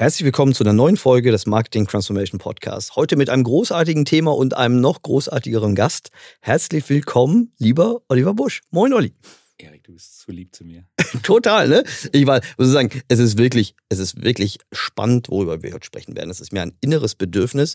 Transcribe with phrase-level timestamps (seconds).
[0.00, 2.96] Herzlich willkommen zu einer neuen Folge des Marketing Transformation Podcasts.
[2.96, 6.08] Heute mit einem großartigen Thema und einem noch großartigeren Gast.
[6.40, 8.62] Herzlich willkommen, lieber Oliver Busch.
[8.70, 9.12] Moin, Olli.
[9.58, 10.86] Erik, du bist zu lieb zu mir.
[11.22, 11.84] Total, ne?
[12.12, 16.16] Ich war, muss sagen, es ist wirklich, es ist wirklich spannend, worüber wir heute sprechen
[16.16, 16.30] werden.
[16.30, 17.74] Es ist mir ein inneres Bedürfnis.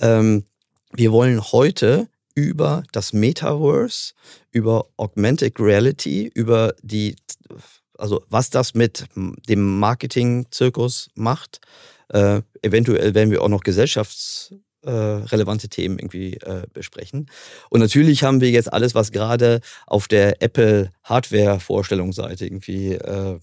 [0.00, 0.46] Ähm,
[0.94, 4.14] wir wollen heute über das Metaverse,
[4.50, 7.16] über Augmented Reality, über die
[7.98, 11.60] also was das mit dem Marketing-Zirkus macht.
[12.08, 17.30] Äh, eventuell werden wir auch noch gesellschaftsrelevante äh, Themen irgendwie äh, besprechen.
[17.70, 23.38] Und natürlich haben wir jetzt alles, was gerade auf der Apple Hardware-Vorstellungsseite irgendwie äh,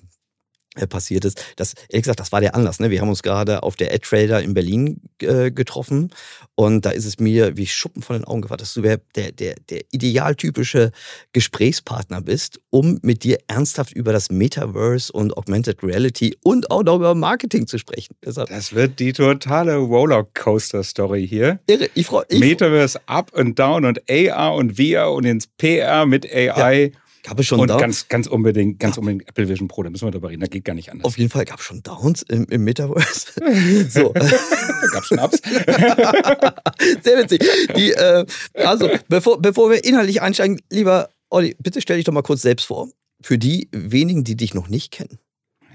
[0.89, 1.43] passiert ist.
[1.55, 2.79] Das, ehrlich gesagt, das war der Anlass.
[2.79, 2.89] Ne?
[2.89, 6.09] Wir haben uns gerade auf der Ad-Trader in Berlin äh, getroffen
[6.55, 9.31] und da ist es mir wie Schuppen von den Augen gefallen, dass du der, der,
[9.31, 10.91] der idealtypische
[11.31, 17.15] Gesprächspartner bist, um mit dir ernsthaft über das Metaverse und Augmented Reality und auch über
[17.15, 18.15] Marketing zu sprechen.
[18.23, 21.59] Deshalb, das wird die totale Rollercoaster-Story hier.
[21.67, 21.89] Irre.
[21.95, 26.25] Ich freu, ich Metaverse up und down und AR und VR und ins PR mit
[26.31, 26.91] AI.
[26.93, 26.99] Ja.
[27.23, 30.11] Gab es schon Und ganz, ganz unbedingt, ganz unbedingt Apple Vision Pro, da müssen wir
[30.11, 31.05] darüber reden, da geht gar nicht anders.
[31.05, 33.31] Auf jeden Fall gab es schon Downs im, im Metaverse.
[33.89, 34.11] so.
[34.91, 35.41] gab schon Ups.
[37.03, 37.41] Sehr witzig.
[37.77, 42.23] Die, äh, also, bevor, bevor wir inhaltlich einsteigen, lieber Olli, bitte stell dich doch mal
[42.23, 42.89] kurz selbst vor.
[43.21, 45.17] Für die wenigen, die dich noch nicht kennen.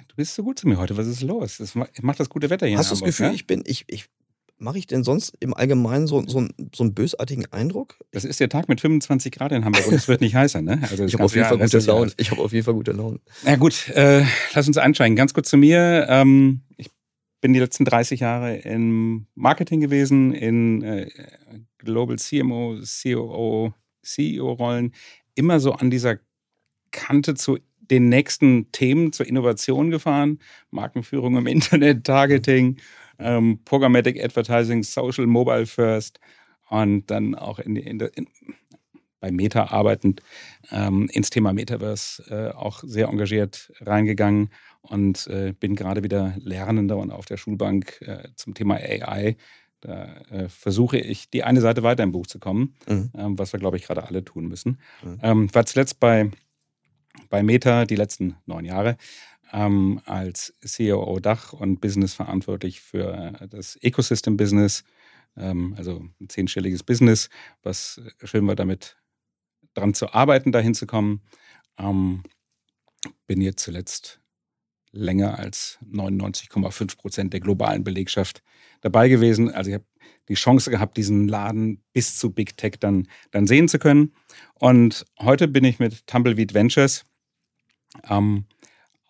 [0.09, 0.99] Du bist so gut zu mir heute.
[0.99, 1.57] Was ist los?
[1.57, 2.77] Das macht das gute Wetter hier.
[2.77, 3.35] Hast du das Gefühl, ne?
[3.35, 4.07] ich bin, ich, ich
[4.59, 7.97] mache ich denn sonst im Allgemeinen so, so, so einen bösartigen Eindruck?
[8.11, 10.81] Das ist der Tag mit 25 Grad in Hamburg und es wird nicht heißer, ne?
[10.83, 12.13] Also ich habe auf, jeden Fall gute Laune.
[12.17, 13.21] Ich habe auf jeden Fall gute Laune.
[13.45, 15.17] Na gut, äh, lass uns einsteigen.
[15.17, 16.07] Ganz kurz zu mir.
[16.09, 16.91] Ähm, ich
[17.41, 21.09] bin die letzten 30 Jahre im Marketing gewesen, in äh,
[21.79, 24.93] Global CMO, COO, CEO-Rollen.
[25.35, 26.19] Immer so an dieser
[26.91, 27.59] Kante zu
[27.91, 30.41] den nächsten Themen zur Innovation gefahren.
[30.71, 32.79] Markenführung im Internet, Targeting
[33.19, 36.21] ähm, Programmatic Advertising, Social, Mobile First
[36.69, 38.27] und dann auch in, in, in
[39.21, 40.23] bei Meta arbeitend
[40.71, 46.97] ähm, ins Thema Metaverse äh, auch sehr engagiert reingegangen und äh, bin gerade wieder Lernender
[46.97, 49.37] und auf der Schulbank äh, zum Thema AI.
[49.81, 53.11] Da äh, versuche ich, die eine Seite weiter im Buch zu kommen, mhm.
[53.17, 54.81] ähm, was wir, glaube ich, gerade alle tun müssen.
[55.03, 55.19] Mhm.
[55.23, 56.31] Ähm, war zuletzt bei,
[57.31, 58.97] bei Meta die letzten neun Jahre
[59.53, 64.85] ähm, als CEO Dach und Business verantwortlich für äh, das Ecosystem-Business,
[65.37, 67.29] ähm, also ein zehnstelliges Business,
[67.63, 68.97] was schön war, damit
[69.75, 71.23] dran zu arbeiten, dahin zu kommen.
[71.79, 72.23] Ähm,
[73.27, 74.21] bin jetzt zuletzt
[74.91, 78.43] länger als 99,5 Prozent der globalen Belegschaft
[78.81, 79.51] dabei gewesen.
[79.51, 79.87] Also ich habe
[80.29, 84.15] die Chance gehabt, diesen Laden bis zu Big Tech dann, dann sehen zu können.
[84.55, 87.05] Und heute bin ich mit Tumbleweed Ventures
[88.09, 88.47] ähm,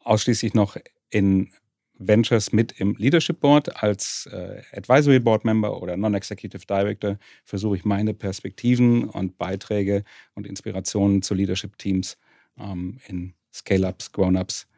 [0.08, 0.76] ausschließlich noch
[1.10, 1.50] in
[1.98, 7.84] Ventures mit im Leadership Board als äh, Advisory Board Member oder Non-Executive Director versuche ich
[7.84, 10.04] meine Perspektiven und Beiträge
[10.34, 12.16] und Inspirationen zu Leadership Teams
[12.56, 14.68] ähm, in Scale-Ups, Grown-Ups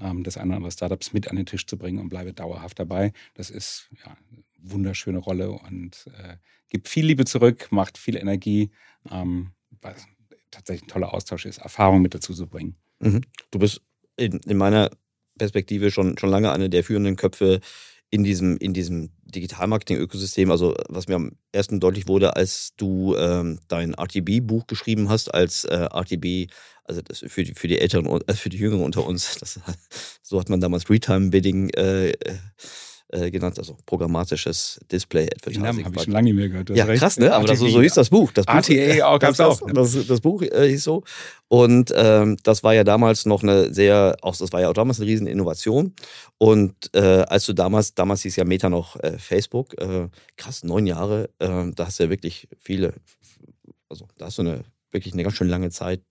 [0.00, 2.78] ähm, des einen oder anderen Startups mit an den Tisch zu bringen und bleibe dauerhaft
[2.78, 3.12] dabei.
[3.34, 6.36] Das ist ja, eine wunderschöne Rolle und äh,
[6.68, 8.70] gibt viel Liebe zurück, macht viel Energie,
[9.10, 9.50] ähm,
[9.80, 10.06] was
[10.50, 12.76] tatsächlich ein toller Austausch ist, Erfahrung mit dazu zu bringen.
[13.00, 13.22] Mhm.
[13.50, 13.82] Du bist
[14.18, 14.90] in, in meiner
[15.38, 17.60] Perspektive schon, schon lange eine der führenden Köpfe
[18.10, 20.50] in diesem, in diesem Digitalmarketing-Ökosystem.
[20.50, 25.64] Also, was mir am ersten deutlich wurde, als du ähm, dein RTB-Buch geschrieben hast, als
[25.64, 26.50] äh, RTB,
[26.84, 29.60] also für die, für die Älteren, äh, für die Jüngeren unter uns, das,
[30.22, 32.12] so hat man damals Retime-Bidding äh,
[33.10, 35.62] äh, genannt, also programmatisches Display-Advertising.
[35.62, 36.70] Den habe ich schon lange nicht mehr gehört.
[36.70, 37.00] Ja, recht.
[37.00, 37.32] krass, ne?
[37.32, 38.32] Aber das, so hieß das Buch.
[38.32, 39.60] Das Buch RTA auch, gab es auch.
[39.72, 41.04] Das, das, das Buch äh, hieß so.
[41.48, 45.00] Und ähm, das war ja damals noch eine sehr, auch das war ja auch damals
[45.00, 45.94] eine riesen Innovation.
[46.36, 50.86] Und äh, als du damals, damals hieß ja Meta noch äh, Facebook, äh, krass, neun
[50.86, 52.92] Jahre, äh, da hast du ja wirklich viele,
[53.88, 56.02] also da hast du eine wirklich eine ganz schön lange Zeit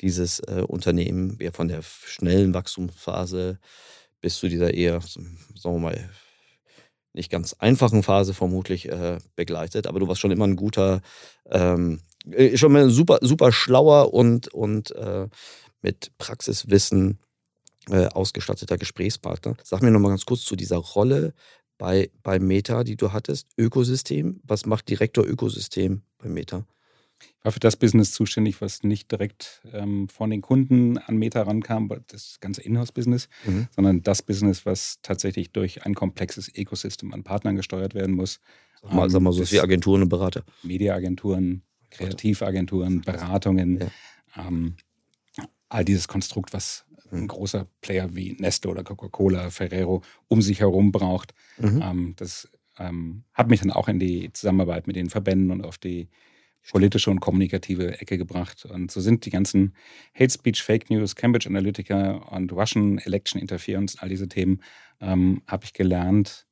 [0.00, 3.58] dieses äh, Unternehmen ja, von der schnellen Wachstumsphase
[4.20, 5.36] bis zu dieser eher, sagen
[5.76, 6.10] wir mal,
[7.14, 9.86] nicht ganz einfachen Phase vermutlich äh, begleitet.
[9.86, 11.02] Aber du warst schon immer ein guter,
[11.50, 12.00] ähm,
[12.30, 15.28] äh, schon mal ein super, super schlauer und, und äh,
[15.82, 17.18] mit Praxiswissen
[17.90, 19.56] äh, ausgestatteter Gesprächspartner.
[19.62, 21.34] Sag mir noch mal ganz kurz zu dieser Rolle
[21.78, 23.48] bei, bei Meta, die du hattest.
[23.58, 24.40] Ökosystem.
[24.44, 26.64] Was macht Direktor Ökosystem bei Meta?
[27.38, 31.42] Ich war für das Business zuständig, was nicht direkt ähm, von den Kunden an Meta
[31.42, 33.68] rankam, das ganze Inhouse-Business, mhm.
[33.74, 38.40] sondern das Business, was tatsächlich durch ein komplexes Ecosystem an Partnern gesteuert werden muss.
[38.82, 40.44] Sag mal, sag mal so wie Agenturen und Berater.
[40.62, 43.80] Mediaagenturen, Kreativagenturen, Beratungen.
[43.80, 44.46] Ja.
[44.46, 44.76] Ähm,
[45.68, 50.92] all dieses Konstrukt, was ein großer Player wie Nestle oder Coca-Cola, Ferrero um sich herum
[50.92, 51.34] braucht.
[51.58, 51.82] Mhm.
[51.82, 52.48] Ähm, das
[52.78, 56.08] ähm, hat mich dann auch in die Zusammenarbeit mit den Verbänden und auf die
[56.70, 58.64] politische und kommunikative Ecke gebracht.
[58.64, 59.74] Und so sind die ganzen
[60.14, 64.62] Hate Speech, Fake News, Cambridge Analytica und Russian Election Interference, all diese Themen,
[65.00, 66.46] ähm, habe ich gelernt,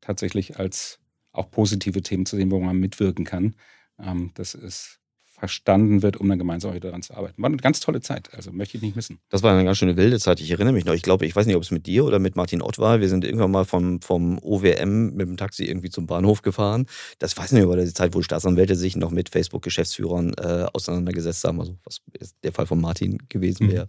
[0.00, 0.98] tatsächlich als
[1.32, 3.54] auch positive Themen zu sehen, wo man mitwirken kann.
[3.98, 5.00] Ähm, das ist
[5.44, 7.40] verstanden wird, um dann gemeinsam daran zu arbeiten.
[7.42, 9.18] War eine ganz tolle Zeit, also möchte ich nicht missen.
[9.28, 10.40] Das war eine ganz schöne wilde Zeit.
[10.40, 10.94] Ich erinnere mich noch.
[10.94, 13.00] Ich glaube, ich weiß nicht, ob es mit dir oder mit Martin Ott war.
[13.00, 16.86] Wir sind irgendwann mal vom, vom OWM mit dem Taxi irgendwie zum Bahnhof gefahren.
[17.18, 21.60] Das weiß nicht, aber die Zeit, wo Staatsanwälte sich noch mit Facebook-Geschäftsführern äh, auseinandergesetzt haben.
[21.60, 22.00] Also, was
[22.42, 23.88] der Fall von Martin gewesen wäre.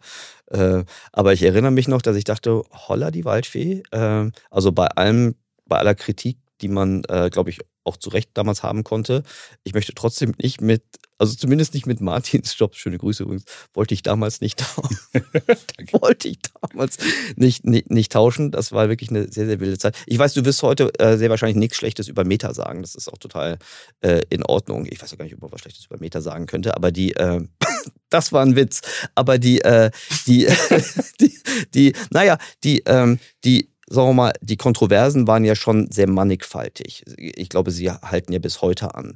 [0.51, 0.59] Mhm.
[0.59, 3.83] Äh, aber ich erinnere mich noch, dass ich dachte, holla die Waldfee.
[3.91, 5.35] Äh, also bei allem,
[5.65, 9.23] bei aller Kritik, die man, äh, glaube ich, auch zu Recht damals haben konnte.
[9.63, 10.83] Ich möchte trotzdem nicht mit,
[11.17, 14.63] also zumindest nicht mit Martins Job, schöne Grüße übrigens, wollte ich damals nicht,
[15.91, 16.97] wollte ich damals
[17.35, 18.51] nicht, nicht, nicht, tauschen.
[18.51, 19.95] Das war wirklich eine sehr, sehr wilde Zeit.
[20.07, 22.81] Ich weiß, du wirst heute äh, sehr wahrscheinlich nichts Schlechtes über Meta sagen.
[22.81, 23.59] Das ist auch total
[24.01, 24.87] äh, in Ordnung.
[24.89, 27.13] Ich weiß auch gar nicht, ob man was Schlechtes über Meta sagen könnte, aber die,
[27.13, 27.41] äh,
[28.09, 28.81] das war ein Witz.
[29.13, 29.91] Aber die, äh,
[30.25, 30.47] die,
[31.21, 31.37] die,
[31.73, 37.03] die, naja, die, ähm, die, sagen wir mal, die Kontroversen waren ja schon sehr mannigfaltig.
[37.17, 39.13] Ich glaube, sie halten ja bis heute an.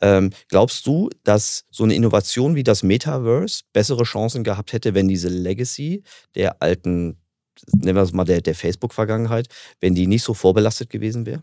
[0.00, 5.08] Ähm, glaubst du, dass so eine Innovation wie das Metaverse bessere Chancen gehabt hätte, wenn
[5.08, 6.02] diese Legacy
[6.34, 7.18] der alten,
[7.72, 9.48] nennen wir es mal der, der Facebook-Vergangenheit,
[9.80, 11.42] wenn die nicht so vorbelastet gewesen wäre?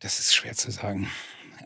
[0.00, 1.08] Das ist schwer zu sagen.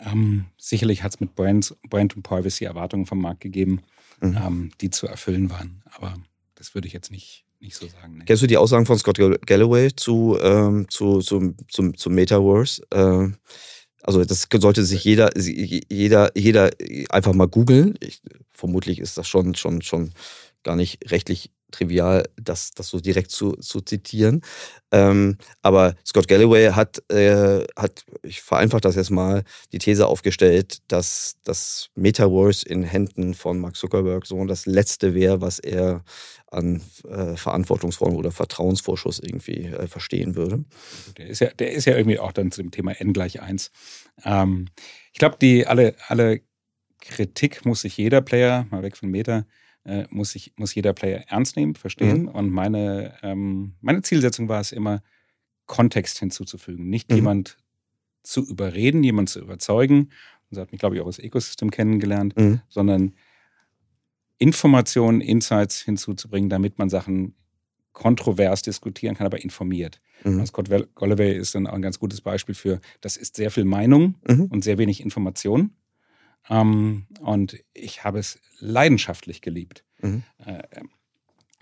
[0.05, 3.83] Ähm, sicherlich hat es mit Brand, Brand und Privacy Erwartungen vom Markt gegeben,
[4.21, 4.37] mhm.
[4.37, 5.83] ähm, die zu erfüllen waren.
[5.93, 6.15] Aber
[6.55, 8.19] das würde ich jetzt nicht nicht so sagen.
[8.19, 8.25] Nee.
[8.25, 12.83] Kennst du die Aussagen von Scott Galloway zu, ähm, zu, zu, zum, zum Metaverse?
[12.93, 13.37] Ähm,
[14.03, 16.71] also das sollte sich jeder, jeder, jeder
[17.11, 17.99] einfach mal googeln.
[18.53, 20.13] Vermutlich ist das schon, schon, schon
[20.63, 24.43] gar nicht rechtlich trivial, das, das so direkt zu, zu zitieren.
[24.91, 30.79] Ähm, aber Scott Galloway hat, äh, hat, ich vereinfache das jetzt mal, die These aufgestellt,
[30.89, 36.05] dass das Metaverse in Händen von Mark Zuckerberg so das Letzte wäre, was er
[36.51, 40.65] an äh, verantwortungsvollem oder Vertrauensvorschuss irgendwie äh, verstehen würde.
[41.19, 43.71] Der ist, ja, der ist ja irgendwie auch dann zu dem Thema N gleich 1.
[44.25, 44.69] Ähm,
[45.13, 46.41] ich glaube, die alle, alle
[47.01, 49.45] Kritik muss sich jeder Player, mal weg von Meta,
[49.89, 52.23] äh, muss, ich, muss jeder Player ernst nehmen, verstehen.
[52.23, 52.29] Mhm.
[52.29, 55.03] Und meine, ähm, meine Zielsetzung war es immer,
[55.67, 56.89] Kontext hinzuzufügen.
[56.89, 57.17] Nicht mhm.
[57.17, 57.59] jemand
[58.23, 60.11] zu überreden, jemand zu überzeugen.
[60.51, 62.61] Und so hat mich, glaube ich, auch das Ecosystem kennengelernt, mhm.
[62.69, 63.15] sondern
[64.39, 67.35] Informationen, Insights hinzuzubringen, damit man Sachen
[67.93, 70.01] kontrovers diskutieren kann, aber informiert.
[70.23, 70.45] Mhm.
[70.47, 74.15] Scott Golloway ist dann auch ein ganz gutes Beispiel für, das ist sehr viel Meinung
[74.29, 74.45] mhm.
[74.47, 75.73] und sehr wenig Information.
[76.49, 80.23] Ähm, und ich habe es leidenschaftlich geliebt, mhm.
[80.45, 80.63] äh,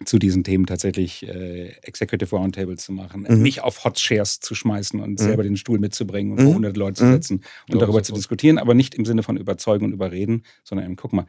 [0.05, 3.43] zu diesen Themen tatsächlich äh, Executive Roundtables zu machen, mhm.
[3.43, 5.19] mich auf Hot Shares zu schmeißen und mhm.
[5.19, 8.75] selber den Stuhl mitzubringen und vor 100 Leute zu setzen und darüber zu diskutieren, aber
[8.75, 11.27] nicht im Sinne von überzeugen und überreden, sondern eben, guck mal,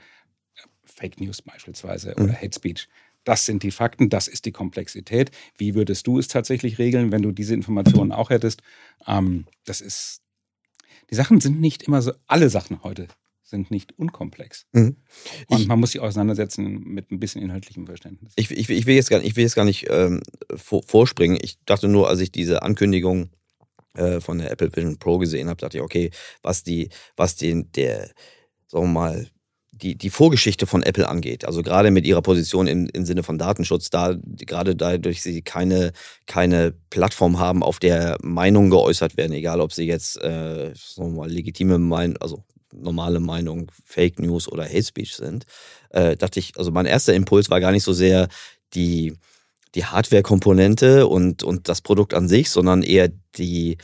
[0.84, 2.26] Fake News beispielsweise mhm.
[2.26, 2.90] oder Hate Speech.
[3.24, 5.32] Das sind die Fakten, das ist die Komplexität.
[5.58, 8.62] Wie würdest du es tatsächlich regeln, wenn du diese Informationen auch hättest?
[9.06, 10.22] Ähm, das ist,
[11.10, 13.08] die Sachen sind nicht immer so, alle Sachen heute
[13.48, 14.66] sind nicht unkomplex.
[14.74, 14.98] Mhm.
[15.48, 18.34] Und ich, man muss sie auseinandersetzen mit ein bisschen inhaltlichem Verständnis.
[18.36, 20.22] Ich, ich, ich will jetzt gar, ich will jetzt gar nicht ähm,
[20.54, 21.38] vor, vorspringen.
[21.42, 23.30] Ich dachte nur, als ich diese Ankündigung
[23.96, 26.12] äh, von der Apple Vision Pro gesehen habe, dachte ich, okay,
[26.42, 28.12] was die, was den, der,
[28.68, 29.28] sagen wir mal,
[29.72, 33.38] die, die Vorgeschichte von Apple angeht, also gerade mit ihrer Position im, im Sinne von
[33.38, 35.94] Datenschutz, da gerade dadurch sie keine,
[36.26, 41.22] keine Plattform haben, auf der Meinungen geäußert werden, egal ob sie jetzt äh, sagen wir
[41.22, 42.44] mal, legitime Meinung, also
[42.74, 45.46] normale Meinung, Fake News oder Hate Speech sind,
[45.90, 48.28] äh, dachte ich, also mein erster Impuls war gar nicht so sehr
[48.74, 49.14] die,
[49.76, 53.78] die Hardware-Komponente und, und das Produkt an sich, sondern eher die,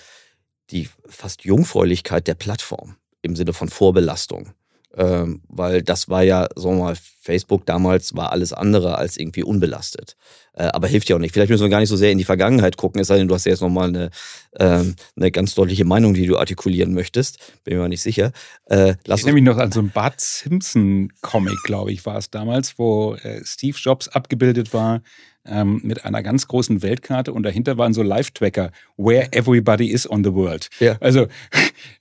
[0.72, 4.54] die fast Jungfräulichkeit der Plattform im Sinne von Vorbelastung.
[4.96, 9.44] Ähm, weil das war ja, sagen wir mal, Facebook damals war alles andere als irgendwie
[9.44, 10.16] unbelastet.
[10.54, 11.34] Äh, aber hilft ja auch nicht.
[11.34, 13.34] Vielleicht müssen wir gar nicht so sehr in die Vergangenheit gucken, es sei denn, du
[13.34, 14.12] hast ja jetzt nochmal eine,
[14.60, 17.40] ähm, eine ganz deutliche Meinung, die du artikulieren möchtest.
[17.64, 18.34] Bin mir mal nicht sicher.
[18.66, 22.78] Äh, lass ich mich noch an so einen Bart Simpson-Comic, glaube ich, war es damals,
[22.78, 25.02] wo äh, Steve Jobs abgebildet war
[25.46, 30.24] ähm, mit einer ganz großen Weltkarte und dahinter waren so Live-Tracker, where everybody is on
[30.24, 30.70] the world.
[30.80, 30.98] Ja.
[31.00, 31.28] Also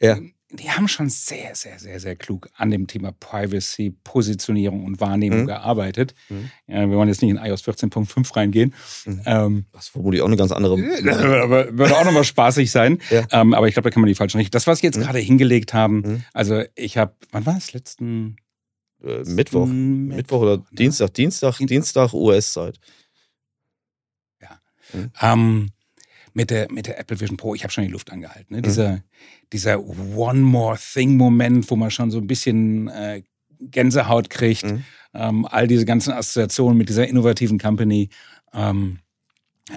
[0.00, 0.18] ja
[0.52, 5.42] die haben schon sehr, sehr, sehr, sehr klug an dem Thema Privacy, Positionierung und Wahrnehmung
[5.42, 5.46] Mhm.
[5.46, 6.14] gearbeitet.
[6.28, 6.50] Mhm.
[6.66, 8.74] Ja, wir wollen jetzt nicht in iOS 14.5 reingehen.
[9.06, 9.22] Mhm.
[9.26, 10.76] Ähm, vermutlich auch eine ganz andere.
[10.80, 12.98] das würde aber würde auch nochmal spaßig sein.
[13.10, 13.26] Ja.
[13.30, 14.50] Ähm, aber ich glaube, da kann man die falschen Richtung.
[14.52, 15.02] Das, was sie jetzt Mhm.
[15.02, 16.24] gerade hingelegt haben, Mhm.
[16.32, 17.72] also ich habe, wann war es?
[17.72, 18.36] Letzten
[19.02, 19.66] Äh, Mittwoch.
[19.66, 20.64] letzten Mittwoch oder ne?
[20.72, 21.14] Dienstag.
[21.14, 22.78] Dienstag, Dienstag US-Zeit.
[25.20, 25.70] Ähm,
[26.34, 28.54] mit der, mit der Apple Vision Pro, ich habe schon die Luft angehalten.
[28.54, 28.58] Ne?
[28.58, 28.62] Mhm.
[28.62, 29.00] Dieser,
[29.52, 29.80] dieser
[30.16, 33.22] One More Thing-Moment, wo man schon so ein bisschen äh,
[33.60, 34.84] Gänsehaut kriegt, Mhm.
[35.14, 38.08] ähm, all diese ganzen Assoziationen mit dieser innovativen Company
[38.54, 38.98] ähm,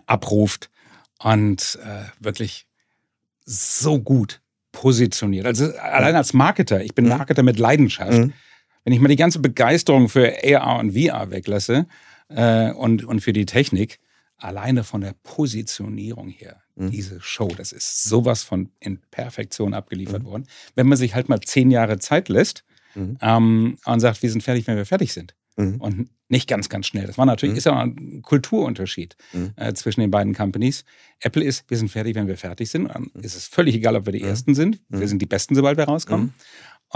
[0.05, 0.69] abruft
[1.19, 2.65] und äh, wirklich
[3.45, 5.45] so gut positioniert.
[5.45, 7.11] Also allein als Marketer, ich bin Mhm.
[7.11, 8.33] Marketer mit Leidenschaft, Mhm.
[8.83, 11.85] wenn ich mal die ganze Begeisterung für AR und VR weglasse
[12.29, 13.99] äh, und, und für die Technik,
[14.45, 16.91] alleine von der Positionierung her, Mhm.
[16.91, 20.27] diese Show, das ist sowas von in Perfektion abgeliefert Mhm.
[20.27, 20.47] worden.
[20.75, 22.63] Wenn man sich halt mal zehn Jahre Zeit lässt
[22.95, 23.17] Mhm.
[23.21, 25.35] ähm, und sagt, wir sind fertig, wenn wir fertig sind.
[25.57, 25.75] Mhm.
[25.79, 27.05] Und nicht ganz, ganz schnell.
[27.07, 27.57] Das war natürlich, Mhm.
[27.59, 29.53] ist ja ein Kulturunterschied Mhm.
[29.55, 30.83] äh, zwischen den beiden Companies.
[31.21, 32.87] Apple ist, wir sind fertig, wenn wir fertig sind.
[32.89, 34.21] Dann ist es völlig egal, ob wir die.
[34.21, 34.81] Ersten sind.
[34.89, 36.33] Wir sind die Besten, sobald wir rauskommen.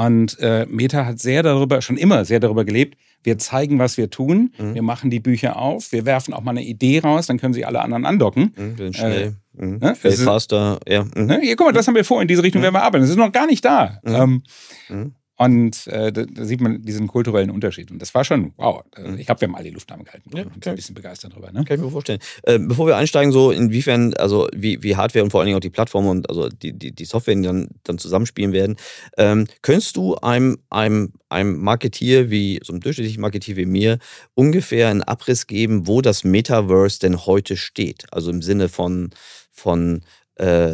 [0.07, 4.09] Und äh, Meta hat sehr darüber, schon immer sehr darüber gelebt, wir zeigen, was wir
[4.09, 4.75] tun, Mhm.
[4.75, 7.65] wir machen die Bücher auf, wir werfen auch mal eine Idee raus, dann können sie
[7.65, 8.53] alle anderen andocken.
[8.55, 8.77] Mhm.
[8.77, 9.35] Wir sind schnell.
[9.53, 9.77] mhm.
[9.79, 9.95] ne?
[9.95, 10.79] Faster.
[10.87, 11.03] Ja.
[11.03, 11.25] Mhm.
[11.25, 11.39] Ne?
[11.43, 12.63] Hier, guck mal, das haben wir vor, in diese Richtung Mhm.
[12.63, 13.01] werden wir arbeiten.
[13.03, 13.99] Das ist noch gar nicht da.
[14.05, 14.43] Mhm.
[14.89, 15.13] Ähm.
[15.39, 17.91] Und äh, da, da sieht man diesen kulturellen Unterschied.
[17.91, 19.17] Und das war schon, wow, äh, Mhm.
[19.19, 20.69] ich glaube, wir haben alle die Luft angehalten Ja, okay.
[20.71, 21.49] ein bisschen begeistert darüber.
[21.53, 21.63] Ne?
[21.63, 22.19] Kann ich mir vorstellen.
[22.43, 25.61] Äh, bevor wir einsteigen, so inwiefern, also wie, wie Hardware und vor allen Dingen auch
[25.61, 28.75] die Plattform und also die, die, die Software, die dann, dann zusammenspielen werden,
[29.17, 33.99] ähm, könntest du einem, einem, einem Marketier wie, so einem durchschnittlichen Marketier wie mir,
[34.35, 38.07] ungefähr einen Abriss geben, wo das Metaverse denn heute steht?
[38.11, 39.11] Also im Sinne von,
[39.53, 40.01] von
[40.35, 40.73] äh,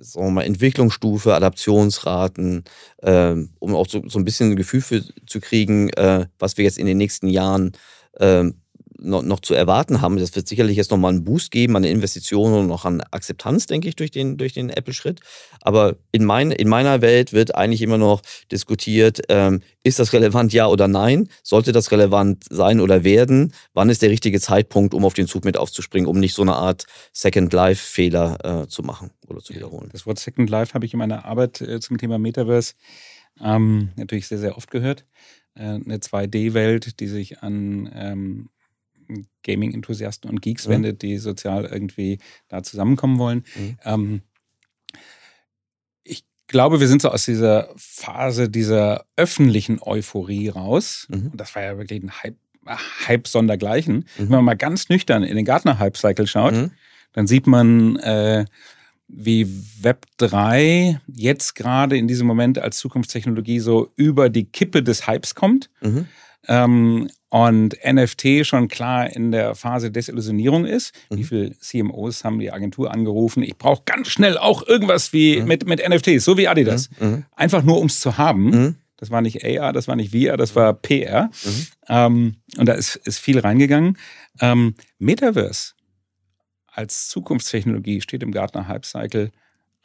[0.00, 2.64] sagen wir mal, Entwicklungsstufe, Adaptionsraten,
[3.02, 6.64] ähm, um auch so, so ein bisschen ein Gefühl für zu kriegen, äh, was wir
[6.64, 7.72] jetzt in den nächsten Jahren
[8.18, 8.60] ähm,
[8.98, 10.18] noch, noch zu erwarten haben.
[10.18, 13.88] Das wird sicherlich jetzt nochmal einen Boost geben an Investitionen und noch an Akzeptanz, denke
[13.88, 15.20] ich, durch den, durch den Apple-Schritt.
[15.60, 20.52] Aber in, mein, in meiner Welt wird eigentlich immer noch diskutiert, ähm, ist das relevant,
[20.52, 21.28] ja oder nein?
[21.42, 23.52] Sollte das relevant sein oder werden?
[23.74, 26.54] Wann ist der richtige Zeitpunkt, um auf den Zug mit aufzuspringen, um nicht so eine
[26.54, 29.90] Art Second-Life-Fehler äh, zu machen oder zu wiederholen?
[29.92, 32.74] Das Wort Second Life habe ich in meiner Arbeit äh, zum Thema Metaverse
[33.42, 35.04] ähm, natürlich sehr, sehr oft gehört.
[35.54, 38.48] Äh, eine 2D-Welt, die sich an ähm,
[39.42, 40.72] Gaming-Enthusiasten und Geeks Mhm.
[40.72, 42.18] wendet, die sozial irgendwie
[42.48, 43.44] da zusammenkommen wollen.
[43.56, 43.78] Mhm.
[43.84, 44.22] Ähm,
[46.02, 51.06] ich glaube, wir sind so aus dieser Phase dieser öffentlichen Euphorie raus.
[51.10, 51.28] Mhm.
[51.32, 52.36] Und das war ja wirklich ein Hype,
[53.06, 53.96] Hype sondergleichen.
[53.96, 54.04] Mhm.
[54.18, 56.70] Wenn man mal ganz nüchtern in den Gartner-Hype-Cycle schaut, Mhm.
[57.12, 58.44] dann sieht man, äh,
[59.06, 59.46] wie
[59.82, 65.34] Web 3 jetzt gerade in diesem Moment als Zukunftstechnologie so über die Kippe des Hypes
[65.34, 65.70] kommt.
[65.82, 66.06] Mhm.
[66.48, 67.10] Ähm,
[67.42, 70.94] und NFT schon klar in der Phase Desillusionierung ist.
[71.10, 71.16] Mhm.
[71.16, 73.42] Wie viele CMOs haben die Agentur angerufen?
[73.42, 75.48] Ich brauche ganz schnell auch irgendwas wie Mhm.
[75.48, 76.90] mit, mit NFTs, so wie Adidas.
[77.00, 77.24] Mhm.
[77.34, 78.44] Einfach nur, um es zu haben.
[78.50, 78.74] Mhm.
[78.98, 81.24] Das war nicht AR, das war nicht VR, das war PR.
[81.44, 81.66] Mhm.
[81.88, 83.98] Ähm, und da ist, ist viel reingegangen.
[84.40, 85.72] Ähm, Metaverse
[86.68, 89.32] als Zukunftstechnologie steht im Gartner Hype Cycle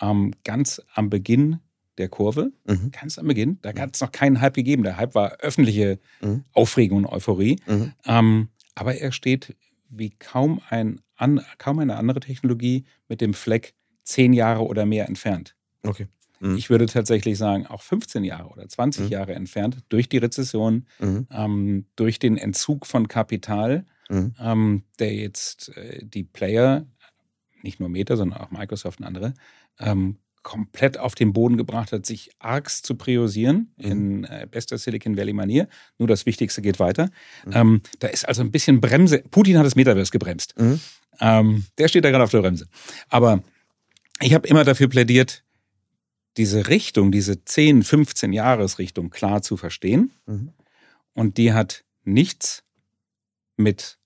[0.02, 1.60] ähm, ganz am Beginn
[2.00, 2.52] der Kurve.
[2.66, 2.92] Mhm.
[2.92, 3.60] Ganz am Beginn.
[3.62, 4.84] Da hat es noch keinen Hype gegeben.
[4.84, 6.44] Der Hype war öffentliche Mhm.
[6.54, 7.60] Aufregung und Euphorie.
[7.68, 7.94] Mhm.
[8.06, 9.56] Ähm, aber er steht
[9.90, 15.08] wie kaum, ein, an, kaum eine andere Technologie mit dem Fleck zehn Jahre oder mehr
[15.08, 15.56] entfernt.
[15.84, 16.08] Okay.
[16.40, 16.56] Mhm.
[16.56, 19.10] Ich würde tatsächlich sagen, auch 15 Jahre oder 20 Mhm.
[19.12, 21.28] Jahre entfernt durch die Rezession, Mhm.
[21.32, 26.86] ähm, durch den Entzug von Kapital, ähm, der jetzt äh, die Player,
[27.62, 29.34] nicht nur Meta, sondern auch Microsoft und andere,
[29.80, 33.92] ähm, komplett auf den Boden gebracht hat, sich args zu priorisieren Mhm.
[33.92, 35.68] in äh, bester Silicon Valley Manier.
[35.98, 37.10] Nur das Wichtigste geht weiter.
[37.46, 37.52] Mhm.
[37.54, 39.20] Ähm, da ist also ein bisschen Bremse.
[39.32, 40.58] Putin hat das Metaverse gebremst.
[40.58, 40.80] Mhm.
[41.20, 42.68] Ähm, der steht da gerade auf der Bremse.
[43.10, 43.44] Aber
[44.22, 45.44] ich habe immer dafür plädiert,
[46.38, 50.12] diese Richtung, diese 10, 15 Jahresrichtung klar zu verstehen.
[50.26, 50.54] Mhm.
[51.14, 52.64] Und die hat nichts
[53.58, 53.98] mit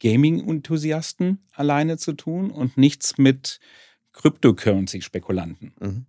[0.00, 3.60] Gaming-Enthusiasten alleine zu tun und nichts mit
[4.18, 5.72] Cryptocurrency-Spekulanten.
[5.80, 6.06] Mhm.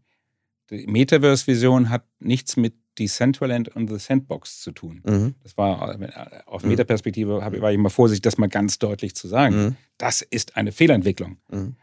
[0.72, 5.02] Die Metaverse-Vision hat nichts mit Decentraland und The Sandbox zu tun.
[5.06, 5.36] Mhm.
[5.44, 6.10] Das war äh,
[6.46, 6.70] aus Mhm.
[6.70, 9.56] Metaperspektive, war ich immer vorsichtig, das mal ganz deutlich zu sagen.
[9.56, 9.76] Mhm.
[9.98, 11.38] Das ist eine Fehlentwicklung.
[11.50, 11.76] Mhm.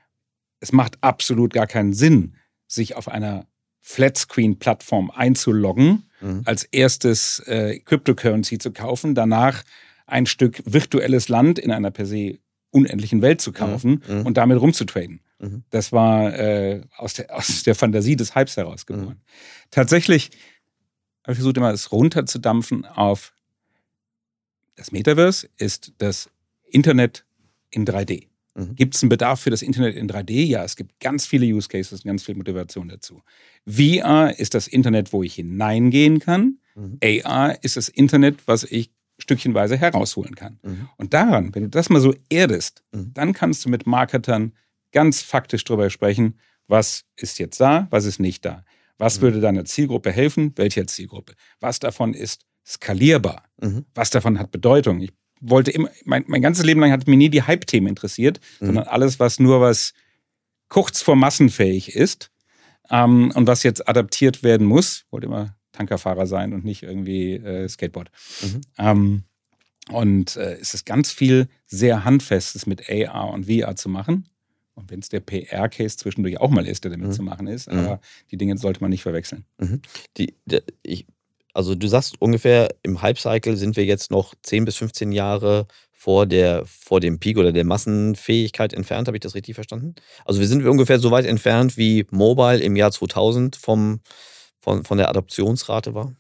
[0.61, 2.37] Es macht absolut gar keinen Sinn,
[2.69, 3.47] sich auf einer
[3.81, 6.43] Flatscreen-Plattform einzuloggen, Mhm.
[6.47, 9.63] als erstes äh, Cryptocurrency zu kaufen, danach
[10.07, 12.39] ein Stück virtuelles Land in einer per se
[12.71, 15.21] unendlichen Welt zu kaufen und damit rumzutraden.
[15.39, 15.65] Mhm.
[15.71, 19.17] Das war äh, aus, der, aus der Fantasie des Hypes heraus geboren.
[19.17, 19.71] Mhm.
[19.71, 20.31] Tatsächlich
[21.25, 23.33] habe ich versucht, immer es runterzudampfen auf
[24.77, 26.31] das Metaverse ist das
[26.71, 27.25] Internet
[27.71, 28.29] in 3D.
[28.55, 28.75] Mhm.
[28.75, 30.45] Gibt es einen Bedarf für das Internet in 3D?
[30.45, 33.23] Ja, es gibt ganz viele Use Cases und ganz viel Motivation dazu.
[33.67, 36.59] VR ist das Internet, wo ich hineingehen kann.
[36.75, 36.99] Mhm.
[37.03, 40.59] AR ist das Internet, was ich stückchenweise herausholen kann.
[40.63, 40.89] Mhm.
[40.99, 43.13] Und daran, wenn du das mal so erdest, mhm.
[43.15, 44.53] dann kannst du mit Marketern
[44.93, 46.39] ganz faktisch darüber sprechen,
[46.69, 48.65] was ist jetzt da, was ist nicht da.
[48.99, 49.23] Was mhm.
[49.23, 50.53] würde deiner Zielgruppe helfen?
[50.57, 51.35] Welcher Zielgruppe?
[51.61, 53.45] Was davon ist skalierbar?
[53.61, 53.85] Mhm.
[53.95, 55.01] Was davon hat Bedeutung?
[55.01, 58.67] Ich wollte immer, mein, mein ganzes Leben lang hat mich nie die Hype-Themen interessiert, mhm.
[58.67, 59.93] sondern alles, was nur was
[60.69, 62.31] kurz vor massenfähig ist
[62.91, 65.05] ähm, und was jetzt adaptiert werden muss.
[65.11, 68.11] Wollte immer Tankerfahrer sein und nicht irgendwie äh, Skateboard.
[68.43, 68.61] Mhm.
[68.79, 69.25] Ähm,
[69.91, 74.29] und äh, es ist ganz viel sehr Handfestes mit AR und VR zu machen.
[74.77, 77.13] Und wenn es der PR-Case zwischendurch auch mal ist, der damit mhm.
[77.13, 77.79] zu machen ist, mhm.
[77.79, 79.45] aber die Dinge sollte man nicht verwechseln.
[79.59, 79.81] Mhm.
[80.19, 81.07] Die, der, ich,
[81.55, 86.27] also du sagst ungefähr, im Hype-Cycle sind wir jetzt noch 10 bis 15 Jahre vor,
[86.27, 89.09] der, vor dem Peak oder der Massenfähigkeit entfernt.
[89.09, 89.95] Habe ich das richtig verstanden?
[90.27, 94.01] Also wir sind ungefähr so weit entfernt, wie Mobile im Jahr 2000 vom,
[94.59, 96.15] von, von der Adoptionsrate war?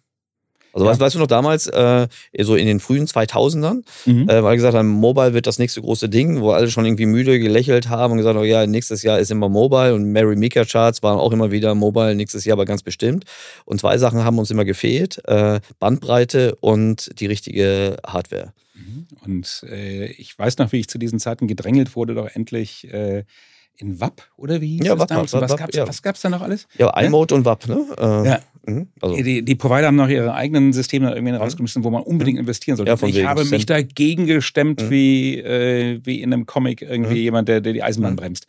[0.76, 0.90] Also ja.
[0.90, 2.06] weißt, weißt, du noch damals, äh,
[2.38, 4.28] so in den frühen 2000ern, mhm.
[4.28, 7.40] äh, weil gesagt haben, Mobile wird das nächste große Ding, wo alle schon irgendwie müde
[7.40, 11.02] gelächelt haben und gesagt haben, ja, nächstes Jahr ist immer Mobile und Mary Mika Charts
[11.02, 13.24] waren auch immer wieder Mobile nächstes Jahr, aber ganz bestimmt.
[13.64, 18.52] Und zwei Sachen haben uns immer gefehlt, äh, Bandbreite und die richtige Hardware.
[18.74, 19.06] Mhm.
[19.24, 23.24] Und äh, ich weiß noch, wie ich zu diesen Zeiten gedrängelt wurde, doch endlich äh,
[23.78, 25.32] in WAP oder wie hieß ja, WAP, damals?
[25.32, 26.30] WAP, was gab es ja.
[26.30, 26.66] Da noch alles?
[26.76, 27.38] Ja, iMode ja?
[27.38, 27.86] und WAP, ne?
[27.98, 28.40] Äh, ja.
[28.66, 29.16] Mhm, also.
[29.16, 31.38] Die, die, Provider haben noch ihre eigenen Systeme irgendwie mhm.
[31.38, 32.40] rausgeschmissen, wo man unbedingt mhm.
[32.40, 32.90] investieren sollte.
[32.90, 33.70] Ja, ich habe mich Cent.
[33.70, 34.90] dagegen gestemmt, mhm.
[34.90, 37.22] wie, äh, wie in einem Comic irgendwie mhm.
[37.22, 38.16] jemand, der, der die Eisenbahn mhm.
[38.16, 38.46] bremst.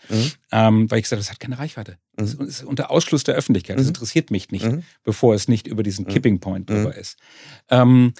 [0.51, 1.97] Ähm, weil ich gesagt habe, das hat keine Reichweite.
[2.15, 3.77] Das ist unter Ausschluss der Öffentlichkeit.
[3.77, 4.67] Das interessiert mich nicht,
[5.03, 7.17] bevor es nicht über diesen Kipping Point drüber ist.
[7.69, 8.13] Ähm,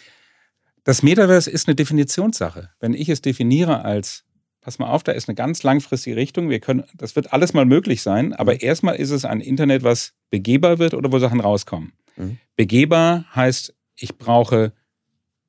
[0.84, 2.70] das Metaverse ist eine Definitionssache.
[2.80, 4.24] Wenn ich es definiere als
[4.68, 6.50] pass mal auf, da ist eine ganz langfristige Richtung.
[6.50, 8.60] Wir können, das wird alles mal möglich sein, aber mhm.
[8.64, 11.94] erstmal ist es ein Internet, was begehbar wird oder wo Sachen rauskommen.
[12.18, 12.38] Mhm.
[12.58, 14.74] Begehbar heißt, ich brauche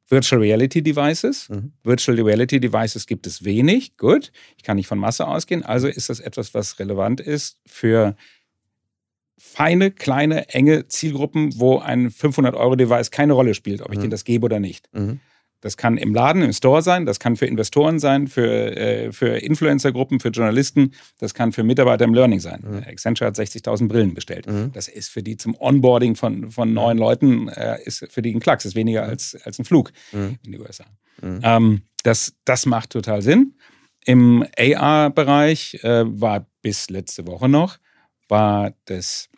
[0.06, 1.48] Virtual Reality Devices.
[1.48, 1.72] Mhm.
[1.82, 3.96] Virtual Reality Devices gibt es wenig.
[3.96, 5.64] Gut, ich kann nicht von Masse ausgehen.
[5.64, 8.14] Also ist das etwas, was relevant ist für
[9.36, 14.02] feine, kleine, enge Zielgruppen, wo ein 500-Euro-Device keine Rolle spielt, ob ich mhm.
[14.02, 14.88] denen das gebe oder nicht.
[14.94, 15.18] Mhm.
[15.60, 19.38] Das kann im Laden, im Store sein, das kann für Investoren sein, für, äh, für
[19.38, 22.62] Influencer-Gruppen, für Journalisten, das kann für Mitarbeiter im Learning sein.
[22.64, 22.84] Mhm.
[22.86, 24.46] Accenture hat 60.000 Brillen bestellt.
[24.46, 24.70] Mhm.
[24.72, 28.40] Das ist für die zum Onboarding von, von neuen Leuten, äh, ist für die ein
[28.40, 29.10] Klacks, ist weniger mhm.
[29.10, 30.38] als, als ein Flug mhm.
[30.44, 30.84] in die USA.
[31.20, 31.40] Mhm.
[31.42, 33.54] Ähm, das, das macht total Sinn.
[34.04, 37.78] Im AR-Bereich äh, war bis letzte Woche noch,
[38.28, 39.37] war das, äh,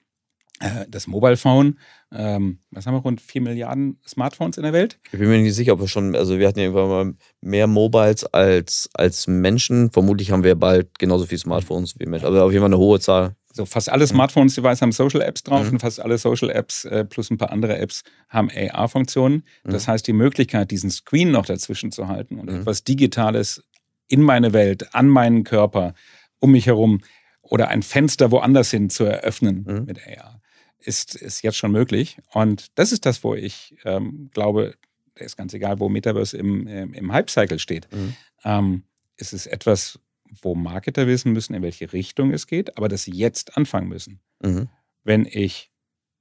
[0.89, 1.77] das Mobile Phone
[2.13, 4.99] ähm, was haben wir, rund 4 Milliarden Smartphones in der Welt?
[5.13, 7.67] Ich bin mir nicht sicher, ob wir schon, also wir hatten ja irgendwann mal mehr
[7.67, 9.91] Mobiles als, als Menschen.
[9.93, 12.99] Vermutlich haben wir bald genauso viele Smartphones wie Menschen, aber auf jeden Fall eine hohe
[12.99, 13.37] Zahl.
[13.53, 15.75] So, fast alle Smartphones, die haben Social Apps drauf mhm.
[15.75, 19.45] und fast alle Social Apps äh, plus ein paar andere Apps haben AR-Funktionen.
[19.65, 19.71] Mhm.
[19.71, 22.61] Das heißt, die Möglichkeit, diesen Screen noch dazwischen zu halten und mhm.
[22.61, 23.63] etwas Digitales
[24.09, 25.95] in meine Welt, an meinen Körper,
[26.41, 27.01] um mich herum
[27.43, 29.85] oder ein Fenster woanders hin zu eröffnen mhm.
[29.85, 30.40] mit AR
[30.81, 32.19] ist, ist jetzt schon möglich.
[32.33, 34.75] Und das ist das, wo ich ähm, glaube,
[35.15, 37.89] ist ganz egal, wo Metaverse im, im, im Hype-Cycle steht.
[37.93, 38.17] Mhm.
[38.45, 38.83] Ähm,
[39.17, 39.99] es ist etwas,
[40.43, 44.21] wo Marketer wissen müssen, in welche Richtung es geht, aber dass sie jetzt anfangen müssen.
[44.43, 44.69] Mhm.
[45.05, 45.71] Wenn ich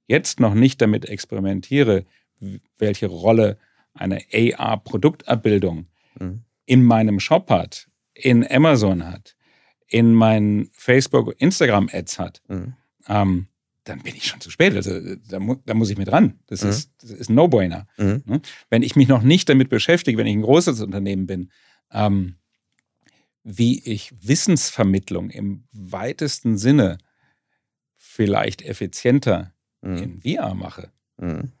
[0.06, 2.04] jetzt noch nicht damit experimentiere,
[2.78, 3.58] welche Rolle
[3.94, 5.86] eine AR-Produktabbildung
[6.18, 6.42] mhm.
[6.66, 9.36] in meinem Shop hat, in Amazon hat,
[9.86, 12.74] in meinen Facebook, Instagram-Ads hat, mhm.
[13.08, 13.46] ähm,
[13.84, 14.74] dann bin ich schon zu spät.
[14.74, 16.38] Also da, mu da muss ich mit ran.
[16.46, 16.70] Das, mhm.
[16.70, 17.86] ist, das ist ein No-Brainer.
[17.96, 18.22] Mhm.
[18.26, 18.42] Ne?
[18.68, 21.50] Wenn ich mich noch nicht damit beschäftige, wenn ich ein großes Unternehmen bin,
[21.92, 22.36] ähm,
[23.42, 26.98] wie ich Wissensvermittlung im weitesten Sinne
[27.96, 29.96] vielleicht effizienter mhm.
[29.96, 31.52] in VR mache, mhm.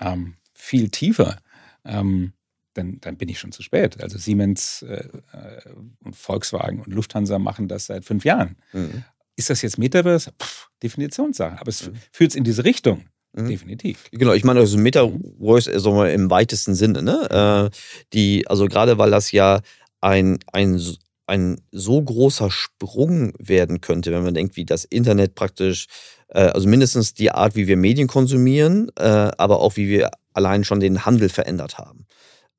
[0.00, 1.40] ähm, viel tiefer,
[1.84, 2.32] ähm,
[2.74, 4.02] dann, dann, bin ich schon zu spät.
[4.02, 5.62] Also Siemens äh, äh
[6.00, 8.56] und Volkswagen und Lufthansa machen das seit fünf Jahren.
[8.72, 9.04] Mhm.
[9.38, 10.32] Ist das jetzt Metaverse?
[10.42, 11.60] Pff, Definitionssache.
[11.60, 11.94] Aber es mhm.
[12.10, 13.04] führt es in diese Richtung.
[13.32, 13.48] Mhm.
[13.48, 14.08] Definitiv.
[14.10, 17.70] Genau, ich meine, also Metaverse also im weitesten Sinne, ne?
[17.70, 17.76] Äh,
[18.12, 19.60] die, also gerade weil das ja
[20.00, 20.82] ein, ein,
[21.28, 25.86] ein so großer Sprung werden könnte, wenn man denkt, wie das Internet praktisch,
[26.30, 30.64] äh, also mindestens die Art, wie wir Medien konsumieren, äh, aber auch wie wir allein
[30.64, 32.06] schon den Handel verändert haben.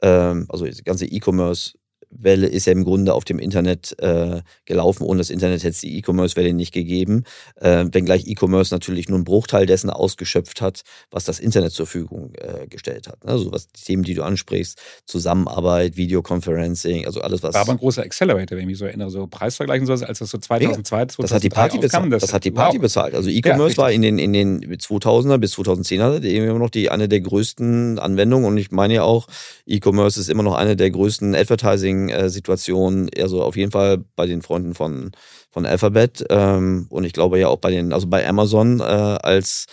[0.02, 1.74] Ähm, also das ganze E-Commerce
[2.10, 5.04] E-Commerce-Welle ist ja im Grunde auf dem Internet äh, gelaufen.
[5.04, 7.24] Ohne das Internet hätte es die E-Commerce-Welle nicht gegeben.
[7.56, 12.34] Äh, wenngleich E-Commerce natürlich nur einen Bruchteil dessen ausgeschöpft hat, was das Internet zur Verfügung
[12.36, 13.18] äh, gestellt hat.
[13.26, 17.54] Also was die Themen, die du ansprichst, Zusammenarbeit, Videoconferencing, also alles was.
[17.54, 20.30] War aber ein großer Accelerator, wenn ich mich so erinnere, so Preisvergleichen so, als das
[20.30, 22.12] so 2002, ja, das hat die Party bezahlt.
[22.12, 22.82] Das, das, hat die Party wow.
[22.82, 23.16] bezahlt.
[23.16, 27.08] Also E-Commerce ja, war in den, in den 2000er bis 2010er immer noch die, eine
[27.08, 29.28] der größten Anwendungen und ich meine ja auch,
[29.66, 31.34] E-Commerce ist immer noch eine der größten
[32.08, 35.12] Advertising-Situationen, also auf jeden Fall bei den Freunden von,
[35.52, 39.66] von Alphabet ähm, und ich glaube ja auch bei den, also bei Amazon äh, als,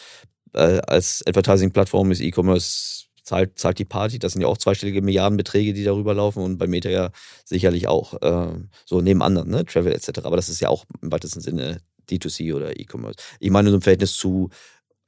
[0.54, 4.18] äh, als Advertising-Plattform ist E-Commerce zahlt, zahlt die Party.
[4.18, 7.10] Das sind ja auch zweistellige Milliardenbeträge, die darüber laufen und bei Meta ja
[7.44, 9.64] sicherlich auch äh, so neben anderen, ne?
[9.64, 10.20] Travel etc.
[10.24, 13.16] Aber das ist ja auch im weitesten Sinne D2C oder E-Commerce.
[13.40, 14.50] Ich meine, so im Verhältnis zu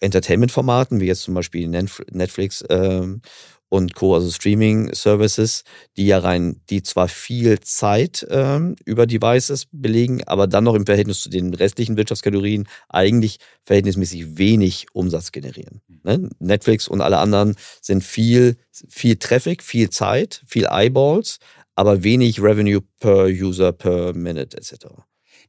[0.01, 3.23] Entertainment-Formaten, wie jetzt zum Beispiel Netflix ähm,
[3.69, 5.65] und Co., also Streaming-Services,
[5.97, 10.87] die ja rein, die zwar viel Zeit ähm, über Devices belegen, aber dann noch im
[10.87, 15.83] Verhältnis zu den restlichen Wirtschaftskategorien eigentlich verhältnismäßig wenig Umsatz generieren.
[16.03, 16.31] Ne?
[16.39, 18.57] Netflix und alle anderen sind viel,
[18.89, 21.39] viel Traffic, viel Zeit, viel Eyeballs,
[21.75, 24.87] aber wenig Revenue per User per Minute etc.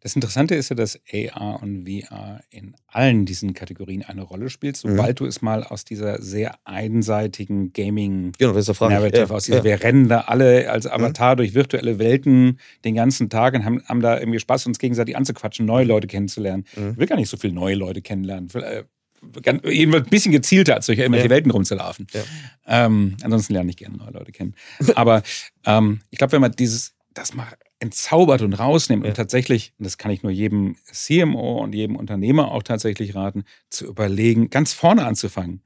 [0.01, 4.81] Das Interessante ist ja, dass AR und VR in allen diesen Kategorien eine Rolle spielt,
[4.83, 4.91] mhm.
[4.91, 5.23] sobald mhm.
[5.23, 9.63] du es mal aus dieser sehr einseitigen Gaming genau, ja, aus dieser, ja.
[9.63, 10.91] wir rennen da alle als mhm.
[10.91, 11.37] Avatar mhm.
[11.37, 15.65] durch virtuelle Welten den ganzen Tag und haben, haben, da irgendwie Spaß, uns gegenseitig anzuquatschen,
[15.65, 16.65] neue Leute kennenzulernen.
[16.75, 16.91] Mhm.
[16.91, 18.49] Ich will gar nicht so viele neue Leute kennenlernen.
[18.53, 18.83] Äh,
[19.65, 21.31] jedenfalls ein bisschen gezielter, als durch irgendwelche ja.
[21.31, 22.07] Welten rumzulaufen.
[22.13, 22.21] Ja.
[22.67, 24.55] Ähm, ansonsten lerne ich gerne neue Leute kennen.
[24.95, 25.23] Aber
[25.65, 27.47] ähm, ich glaube, wenn man dieses, das mal
[27.79, 29.09] entzaubert und rausnimmt ja.
[29.09, 33.43] und tatsächlich, und das kann ich nur jedem CMO und jedem Unternehmer auch tatsächlich raten,
[33.69, 35.61] zu überlegen, ganz vorne anzufangen.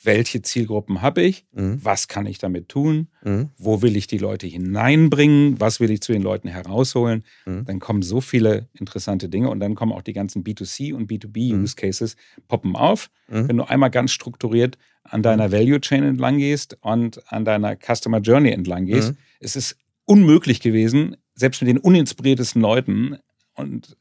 [0.00, 1.44] Welche Zielgruppen habe ich?
[1.52, 1.80] Mhm.
[1.82, 3.08] Was kann ich damit tun?
[3.24, 3.50] Mhm.
[3.58, 5.60] Wo will ich die Leute hineinbringen?
[5.60, 7.24] Was will ich zu den Leuten herausholen?
[7.46, 7.64] Mhm.
[7.64, 11.74] Dann kommen so viele interessante Dinge und dann kommen auch die ganzen B2C und B2B-Use
[11.74, 11.80] mhm.
[11.80, 13.10] Cases poppen auf.
[13.28, 13.48] Mhm.
[13.48, 15.52] Wenn du einmal ganz strukturiert an deiner mhm.
[15.52, 21.16] Value Chain entlang gehst und an deiner Customer Journey entlang gehst, ist es unmöglich gewesen,
[21.38, 23.18] selbst mit den uninspiriertesten Leuten
[23.54, 23.96] und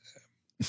[0.60, 0.66] äh,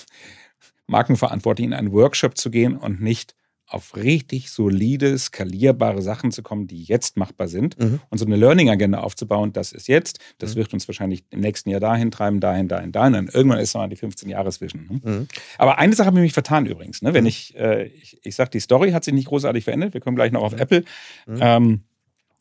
[0.87, 3.35] Markenverantwortlichen in einen Workshop zu gehen und nicht
[3.71, 8.01] auf richtig solide, skalierbare Sachen zu kommen, die jetzt machbar sind mhm.
[8.09, 10.61] und so eine Learning-Agenda aufzubauen, das ist jetzt, das mhm.
[10.61, 13.15] wird uns wahrscheinlich im nächsten Jahr dahin treiben, dahin, dahin, dahin.
[13.15, 14.89] Und irgendwann ist es mal die 15-Jahres-Vision.
[14.91, 15.01] Ne?
[15.11, 15.29] Mhm.
[15.59, 17.03] Aber eine Sache habe ich mich vertan übrigens.
[17.03, 17.13] Ne?
[17.13, 17.29] Wenn mhm.
[17.29, 20.33] ich, äh, ich, ich sage, die Story hat sich nicht großartig verändert, wir kommen gleich
[20.33, 20.61] noch auf mhm.
[20.61, 20.85] Apple.
[21.27, 21.39] Mhm.
[21.39, 21.81] Ähm,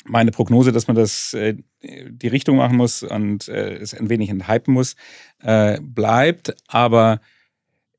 [0.08, 4.30] meine Prognose, dass man das äh, die Richtung machen muss und äh, es ein wenig
[4.30, 4.96] enthypen muss,
[5.42, 6.56] äh, bleibt.
[6.68, 7.22] Aber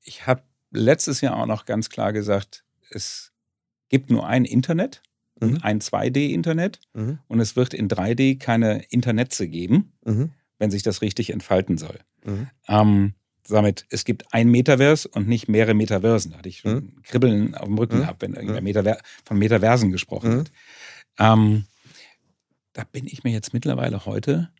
[0.02, 3.32] ich habe letztes Jahr auch noch ganz klar gesagt, es
[3.88, 5.02] gibt nur ein Internet,
[5.40, 5.58] mhm.
[5.62, 7.18] ein 2D-Internet mhm.
[7.28, 10.30] und es wird in 3D keine Internetze geben, mhm.
[10.58, 11.98] wenn sich das richtig entfalten soll.
[12.24, 12.48] Mhm.
[12.68, 13.14] Ähm,
[13.48, 16.32] damit, es gibt ein Metaverse und nicht mehrere Metaversen.
[16.32, 17.02] Da hatte ich schon mhm.
[17.02, 18.00] Kribbeln auf dem Rücken mhm.
[18.00, 20.52] gehabt, wenn irgendwer Metaver von Metaversen gesprochen hat.
[21.18, 21.64] Ähm,
[22.78, 24.50] da bin ich mir jetzt mittlerweile heute,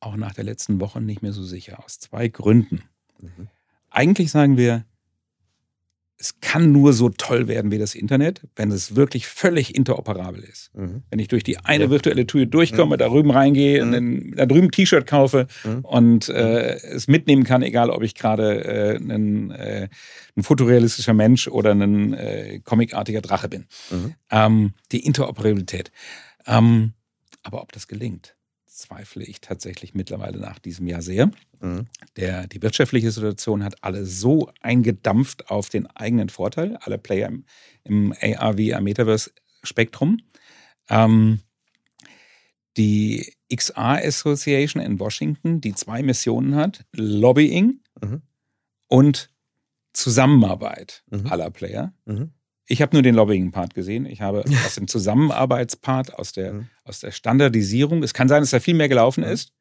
[0.00, 1.84] auch nach der letzten Woche, nicht mehr so sicher.
[1.84, 2.82] Aus zwei Gründen.
[3.20, 3.46] Mhm.
[3.90, 4.84] Eigentlich sagen wir,
[6.18, 10.74] es kann nur so toll werden wie das Internet, wenn es wirklich völlig interoperabel ist.
[10.74, 11.04] Mhm.
[11.10, 11.90] Wenn ich durch die eine ja.
[11.90, 12.98] virtuelle Tür durchkomme, mhm.
[12.98, 13.94] da drüben reingehe, mhm.
[13.94, 15.84] und da drüben ein T-Shirt kaufe mhm.
[15.84, 19.88] und äh, es mitnehmen kann, egal ob ich gerade äh, ein, äh,
[20.36, 23.66] ein fotorealistischer Mensch oder ein äh, comicartiger Drache bin.
[23.92, 24.14] Mhm.
[24.28, 25.92] Ähm, die Interoperabilität.
[26.48, 26.94] Ähm,
[27.42, 31.30] aber ob das gelingt, zweifle ich tatsächlich mittlerweile nach diesem Jahr sehr.
[31.60, 31.86] Mhm.
[32.16, 37.44] Der, die wirtschaftliche Situation hat alle so eingedampft auf den eigenen Vorteil, alle Player im,
[37.84, 40.22] im AR, VR, Metaverse-Spektrum.
[40.88, 41.40] Ähm,
[42.76, 48.22] die XR Association in Washington, die zwei Missionen hat, Lobbying mhm.
[48.86, 49.30] und
[49.92, 51.26] Zusammenarbeit mhm.
[51.26, 51.92] aller Player.
[52.04, 52.32] Mhm.
[52.66, 54.06] Ich habe nur den Lobbying-Part gesehen.
[54.06, 56.68] Ich habe aus dem Zusammenarbeitspart, aus der, mhm.
[56.90, 58.02] Aus der Standardisierung.
[58.02, 59.30] Es kann sein, dass da viel mehr gelaufen mhm.
[59.30, 59.52] ist.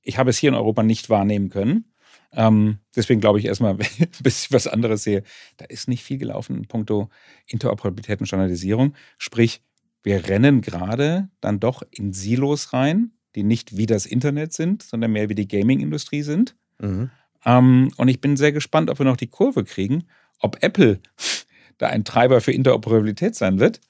[0.00, 1.92] Ich habe es hier in Europa nicht wahrnehmen können.
[2.32, 3.74] Ähm, deswegen glaube ich erstmal,
[4.22, 5.22] bis ich was anderes sehe,
[5.56, 7.10] da ist nicht viel gelaufen in puncto
[7.46, 8.94] Interoperabilität und Standardisierung.
[9.18, 9.62] Sprich,
[10.02, 15.12] wir rennen gerade dann doch in Silos rein, die nicht wie das Internet sind, sondern
[15.12, 16.54] mehr wie die Gaming-Industrie sind.
[16.78, 17.10] Mhm.
[17.44, 20.04] Ähm, und ich bin sehr gespannt, ob wir noch die Kurve kriegen,
[20.38, 21.00] ob Apple
[21.78, 23.80] da ein Treiber für Interoperabilität sein wird,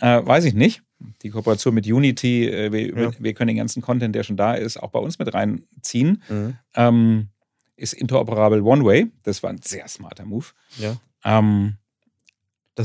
[0.00, 0.82] äh, weiß ich nicht.
[1.22, 3.10] Die Kooperation mit Unity, äh, wir, ja.
[3.18, 6.22] wir, können den ganzen Content, der schon da ist, auch bei uns mit reinziehen.
[6.28, 6.56] Mhm.
[6.74, 7.28] Ähm,
[7.76, 9.06] ist interoperabel One-Way.
[9.22, 10.46] Das war ein sehr smarter Move.
[10.78, 10.96] Ja.
[11.24, 11.76] Ähm,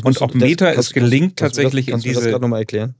[0.03, 2.13] und ob Meta das, es gelingt, kannst, tatsächlich kannst, kannst in diese.
[2.13, 2.95] Kannst du das gerade nochmal erklären?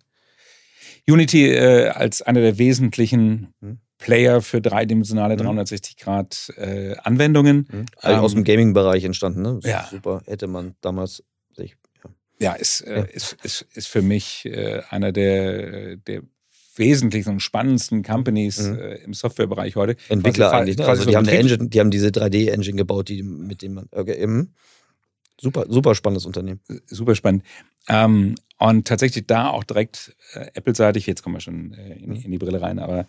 [1.07, 3.79] Unity äh, als einer der wesentlichen mhm.
[3.97, 7.67] Player für dreidimensionale 360 Grad äh, Anwendungen.
[7.71, 7.85] Mhm.
[7.97, 9.59] Also Ähm, aus dem Gaming-Bereich entstanden, ne?
[9.63, 9.87] Ja.
[9.89, 10.21] Super.
[10.25, 11.23] Hätte man damals.
[12.39, 12.51] Ja.
[12.51, 13.03] Ja, ist, äh, Ja.
[13.05, 16.21] Ist, ist, ist für mich äh, einer der, der
[16.75, 18.79] wesentlichen und spannendsten Companies Mhm.
[18.79, 19.95] äh, im Softwarebereich heute.
[20.09, 20.77] Entwickler Quasi- eigentlich.
[20.77, 20.85] Ne?
[20.87, 23.87] Also so die haben eine Engine, die haben diese 3D-Engine gebaut, die, mit dem man.
[23.91, 24.53] Okay, eben.
[25.39, 26.59] Super, super spannendes Unternehmen.
[26.87, 27.43] super spannend.
[27.89, 32.31] Ähm, und tatsächlich da auch direkt äh, Apple-seitig, jetzt kommen wir schon äh, in, in
[32.31, 33.07] die Brille rein, aber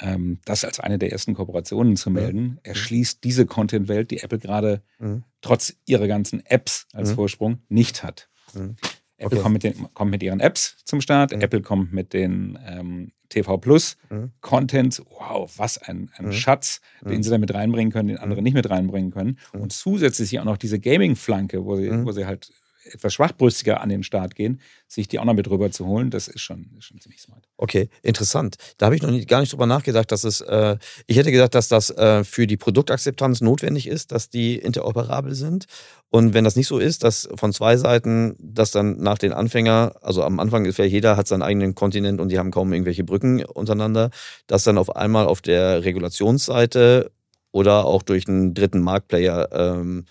[0.00, 4.82] ähm, das als eine der ersten Kooperationen zu melden, erschließt diese Content-Welt, die Apple gerade
[4.98, 5.22] Mhm.
[5.42, 7.14] trotz ihrer ganzen Apps als Mhm.
[7.14, 8.28] Vorsprung nicht hat.
[8.54, 8.76] Mhm.
[9.18, 9.42] Apple Okay.
[9.42, 11.40] kommt, mit den, kommt mit ihren Apps zum Start, Mhm.
[11.40, 14.30] Apple kommt mit den ähm, TV Plus Mhm.
[14.42, 15.02] Contents.
[15.08, 16.32] Wow, was ein, ein Mhm.
[16.32, 17.08] Schatz, Mhm.
[17.10, 19.38] den sie da mit reinbringen können, den andere nicht mit reinbringen können.
[19.54, 19.62] Mhm.
[19.62, 22.04] Und zusätzlich auch noch diese Gaming-Flanke, wo sie, Mhm.
[22.06, 22.52] wo sie halt
[22.92, 26.28] etwas schwachbrüstiger an den Start gehen, sich die auch noch mit rüber zu holen, das
[26.28, 27.48] ist schon, ist schon ziemlich smart.
[27.56, 28.56] Okay, interessant.
[28.78, 31.54] Da habe ich noch nicht, gar nicht drüber nachgedacht, dass es, äh, ich hätte gedacht,
[31.54, 35.66] dass das äh, für die Produktakzeptanz notwendig ist, dass die interoperabel sind.
[36.10, 39.96] Und wenn das nicht so ist, dass von zwei Seiten, dass dann nach den Anfänger,
[40.02, 43.04] also am Anfang ist ja jeder hat seinen eigenen Kontinent und die haben kaum irgendwelche
[43.04, 44.10] Brücken untereinander,
[44.46, 47.10] dass dann auf einmal auf der Regulationsseite
[47.52, 50.04] oder auch durch einen dritten Marktplayer ähm,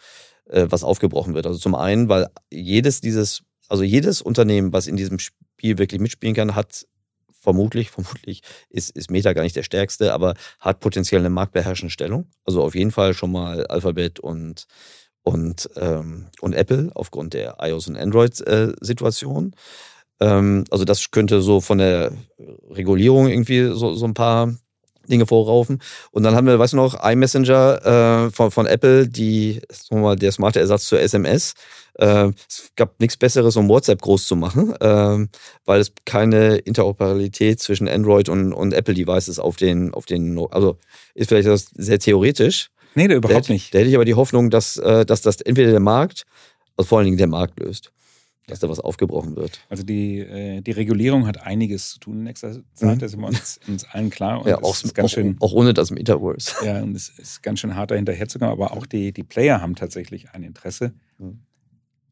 [0.49, 1.47] äh, was aufgebrochen wird.
[1.47, 6.35] Also zum einen, weil jedes dieses, also jedes Unternehmen, was in diesem Spiel wirklich mitspielen
[6.35, 6.85] kann, hat
[7.31, 12.27] vermutlich, vermutlich ist, ist Meta gar nicht der stärkste, aber hat potenziell eine marktbeherrschende Stellung.
[12.43, 14.65] Also auf jeden Fall schon mal Alphabet und,
[15.23, 19.55] und, ähm, und Apple aufgrund der iOS- und Android-Situation.
[20.19, 22.13] ähm, also das könnte so von der
[22.69, 24.55] Regulierung irgendwie so, so ein paar
[25.09, 25.81] Dinge vorraufen.
[26.11, 30.15] Und dann haben wir, weißt du noch, iMessenger äh, von, von Apple, die, sagen mal,
[30.15, 31.53] der smarte Ersatz zur SMS.
[31.95, 35.29] Äh, es gab nichts Besseres, um WhatsApp groß zu machen, ähm,
[35.65, 40.77] weil es keine Interoperabilität zwischen Android und, und Apple-Devices auf den, auf den, also
[41.13, 42.69] ist vielleicht das sehr theoretisch.
[42.95, 43.73] Nee, Da überhaupt hätte, nicht.
[43.73, 46.23] Da hätte ich aber die Hoffnung, dass, äh, dass das entweder der Markt,
[46.77, 47.91] also vor allen Dingen der Markt löst,
[48.47, 49.59] dass da was aufgebrochen wird.
[49.69, 53.27] Also die, äh, die Regulierung hat einiges zu tun in nächster Zeit, da sind wir
[53.27, 54.37] uns, uns allen klar.
[54.39, 54.49] Und Mhm.
[54.49, 56.53] ja, auch, auch, schön, auch ohne das Metaverse.
[56.65, 58.51] ja, und es ist ganz schön hart, da hinterherzukommen.
[58.51, 60.93] Aber auch die, die Player haben tatsächlich ein Interesse.
[61.17, 61.39] Mhm.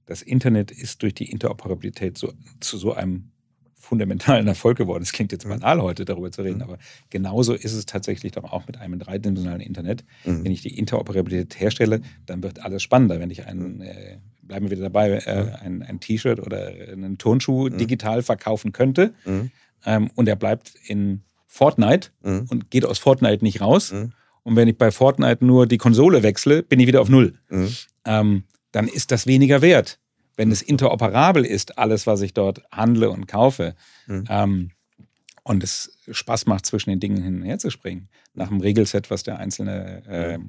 [0.05, 3.29] Das Internet ist durch die Interoperabilität so, zu so einem
[3.75, 5.03] fundamentalen Erfolg geworden.
[5.03, 5.49] Es klingt jetzt Mhm.
[5.49, 6.63] banal heute darüber zu reden, Mhm.
[6.63, 6.77] aber
[7.09, 10.03] genauso ist es tatsächlich doch auch mit einem dreidimensionalen Internet.
[10.25, 10.43] Mhm.
[10.45, 13.19] Wenn ich die Interoperabilität herstelle, dann wird alles spannender.
[13.19, 17.69] Wenn ich einen, äh, bleiben wir wieder dabei, äh, ein, ein T-Shirt oder einen Turnschuh
[17.69, 17.77] Mhm.
[17.77, 19.51] digital verkaufen könnte Mhm.
[19.85, 22.47] ähm, und er bleibt in Fortnite Mhm.
[22.49, 23.91] und geht aus Fortnite nicht raus.
[23.91, 24.11] Mhm.
[24.43, 27.35] Und wenn ich bei Fortnite nur die Konsole wechsle, bin ich wieder auf Null.
[27.49, 27.69] Mhm.
[28.05, 29.99] Ähm, dann ist das weniger wert.
[30.35, 33.75] Wenn es interoperabel ist, alles, was ich dort handle und kaufe,
[34.07, 34.23] Mhm.
[34.29, 34.69] ähm,
[35.45, 39.09] und es Spaß macht, zwischen den Dingen hin und her zu springen, nach dem Regelset,
[39.11, 40.39] was der einzelne äh,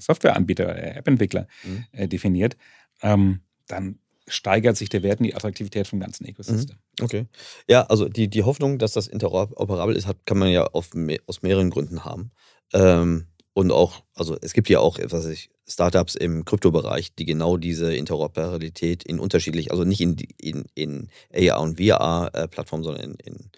[0.00, 1.84] Softwareanbieter, äh, App-Entwickler Mhm.
[1.92, 2.56] äh, definiert,
[3.02, 6.76] ähm, dann steigert sich der Wert und die Attraktivität vom ganzen Ecosystem.
[7.00, 7.26] Okay.
[7.68, 10.90] Ja, also die, die Hoffnung, dass das interoperabel ist, hat, kann man ja auf,
[11.26, 12.30] aus mehreren Gründen haben.
[12.72, 17.56] Ähm, und auch, also es gibt ja auch, was ich, Startups im Kryptobereich, die genau
[17.56, 23.50] diese Interoperabilität in unterschiedlich, also nicht in, in, in AR und VR-Plattformen, sondern in, in,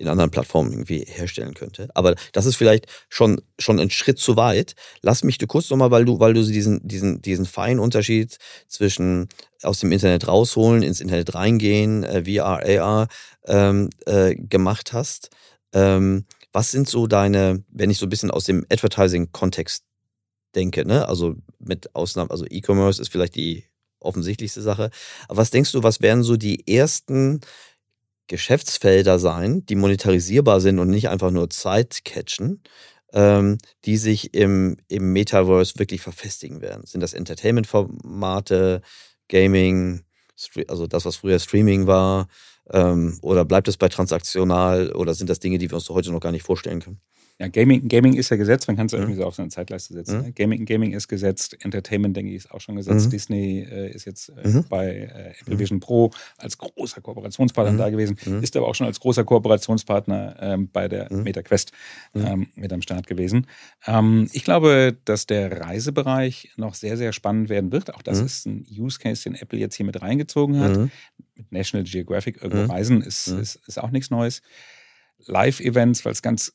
[0.00, 1.90] in anderen Plattformen irgendwie herstellen könnte.
[1.94, 4.74] Aber das ist vielleicht schon, schon ein Schritt zu weit.
[5.02, 9.28] Lass mich du kurz nochmal, weil du, weil du diesen, diesen, diesen feinen Unterschied zwischen
[9.62, 13.08] aus dem Internet rausholen, ins Internet reingehen, äh, VR, AR
[13.46, 15.28] ähm, äh, gemacht hast.
[15.74, 19.84] Ähm, was sind so deine, wenn ich so ein bisschen aus dem Advertising-Kontext
[20.54, 21.06] denke, ne?
[21.06, 23.64] Also mit Ausnahme, also E-Commerce ist vielleicht die
[24.00, 24.90] offensichtlichste Sache.
[25.28, 27.40] Aber was denkst du, was werden so die ersten
[28.30, 32.62] Geschäftsfelder sein, die monetarisierbar sind und nicht einfach nur Zeit catchen,
[33.12, 36.86] ähm, die sich im, im Metaverse wirklich verfestigen werden?
[36.86, 38.82] Sind das Entertainment-Formate,
[39.28, 40.04] Gaming,
[40.68, 42.28] also das, was früher Streaming war?
[42.70, 46.20] Ähm, oder bleibt es bei transaktional oder sind das Dinge, die wir uns heute noch
[46.20, 47.00] gar nicht vorstellen können?
[47.40, 48.98] Ja, Gaming, Gaming ist ja gesetzt, man kann es Mhm.
[48.98, 50.18] irgendwie so auf seine Zeitleiste setzen.
[50.18, 50.24] Mhm.
[50.26, 50.32] ne?
[50.32, 53.06] Gaming, Gaming ist gesetzt, Entertainment, denke ich, ist auch schon gesetzt.
[53.06, 53.10] Mhm.
[53.10, 54.64] Disney äh, ist jetzt äh, Mhm.
[54.68, 55.58] bei äh, Apple Mhm.
[55.58, 57.78] Vision Pro als großer Kooperationspartner Mhm.
[57.78, 61.10] da gewesen, ist aber auch schon als großer Kooperationspartner ähm, bei der.
[61.10, 61.72] Meta Quest
[62.12, 62.26] Mhm.
[62.26, 63.46] ähm, mit am Start gewesen.
[63.86, 67.94] Ähm, ich glaube, dass der Reisebereich noch sehr, sehr spannend werden wird.
[67.94, 70.76] Auch das ist ein Use Case, den Apple jetzt hier mit reingezogen hat
[71.36, 74.42] mit National Geographic irgendwo reisen, ist, ist, ist auch nichts Neues.
[75.26, 76.52] Live-Events, weil es ganz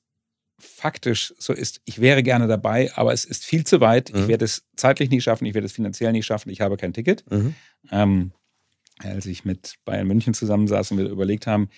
[0.58, 4.10] faktisch so ist, ich wäre gerne dabei, aber es ist viel zu weit.
[4.10, 4.28] Ich Mhm.
[4.28, 7.30] werde es zeitlich nicht schaffen, ich werde es finanziell nicht schaffen, ich habe kein Ticket.
[7.32, 7.56] Mhm.
[7.92, 8.32] Ähm,
[9.00, 11.70] als ich mit Bayern München zusammensaß und wir überlegt haben,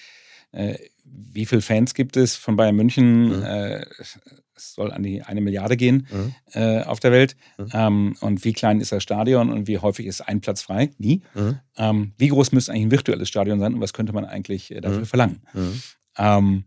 [0.52, 3.38] äh, wie viele Fans gibt es von Bayern München?
[3.38, 3.44] Mhm.
[3.44, 6.36] Äh, es soll an die eine Milliarde gehen Mhm.
[6.54, 7.36] äh, auf der Welt.
[7.58, 7.70] Mhm.
[7.74, 10.92] Ähm, und wie klein ist das Stadion und wie häufig ist ein Platz frei?
[11.00, 11.22] Nie.
[11.34, 11.60] Mhm.
[11.78, 14.82] Ähm, wie groß müsste eigentlich ein virtuelles Stadion sein und was könnte man eigentlich äh,
[14.82, 15.06] dafür Mhm.
[15.06, 15.42] verlangen?
[15.54, 15.82] Mhm.
[16.18, 16.64] Ähm,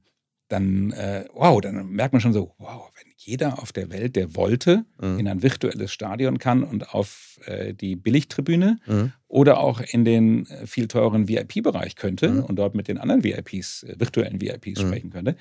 [0.51, 4.35] dann, äh, wow, dann merkt man schon so, wow, wenn jeder auf der Welt, der
[4.35, 5.19] wollte, Mhm.
[5.21, 9.13] in ein virtuelles Stadion kann und auf äh, die Billigtribüne Mhm.
[9.29, 12.45] oder auch in den äh, viel teuren VIP-Bereich könnte Mhm.
[12.45, 14.87] und dort mit den anderen VIPs, äh, virtuellen VIPs Mhm.
[14.89, 15.37] sprechen könnte.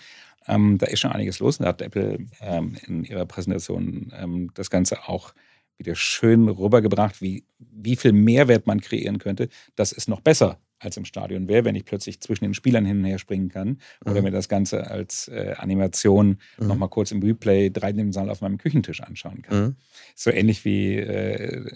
[0.48, 1.58] Ähm, da ist schon einiges los.
[1.58, 5.34] Da hat Apple ähm, in ihrer Präsentation ähm, das Ganze auch
[5.78, 9.50] wieder schön rübergebracht, wie, wie viel Mehrwert man kreieren könnte.
[9.76, 13.00] Das ist noch besser als im Stadion wäre, wenn ich plötzlich zwischen den Spielern hin
[13.00, 14.24] und her springen kann oder Mhm.
[14.26, 16.68] mir das Ganze als äh, Animation Mhm.
[16.68, 19.76] nochmal kurz im Replay dreidimensional auf meinem Küchentisch anschauen kann Mhm.
[20.15, 21.70] so ähnlich wie äh,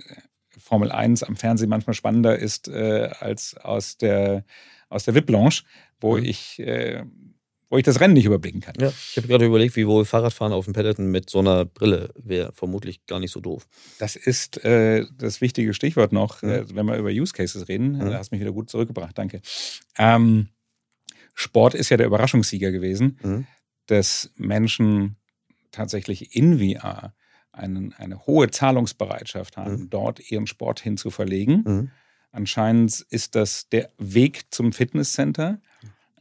[0.58, 4.46] Formel 1 am Fernsehen manchmal spannender ist äh, als aus der,
[4.90, 5.62] aus der VIP-Lounge,
[6.00, 6.24] wo, Mhm.
[6.26, 7.04] ich, äh,
[7.74, 8.76] wo ich das Rennen nicht überblicken kann.
[8.80, 12.12] Ja, ich habe gerade überlegt, wie wohl Fahrradfahren auf dem Peloton mit so einer Brille
[12.16, 13.66] wäre vermutlich gar nicht so doof.
[13.98, 16.50] Das ist äh, das wichtige Stichwort noch, Mhm.
[16.50, 17.94] äh, wenn wir über Use Cases reden.
[17.94, 18.12] Mhm.
[18.12, 19.42] Da hast du mich wieder gut zurückgebracht, danke.
[19.98, 20.50] Ähm,
[21.34, 23.48] Sport ist ja der Überraschungssieger gewesen, Mhm.
[23.88, 25.16] dass Menschen
[25.72, 27.16] tatsächlich in VR
[27.52, 29.90] einen, eine hohe Zahlungsbereitschaft haben, Mhm.
[29.90, 31.64] dort ihren Sport hin zu verlegen.
[31.66, 31.92] Mhm.
[32.32, 35.60] Anscheinend ist das der Weg zum Fitnesscenter,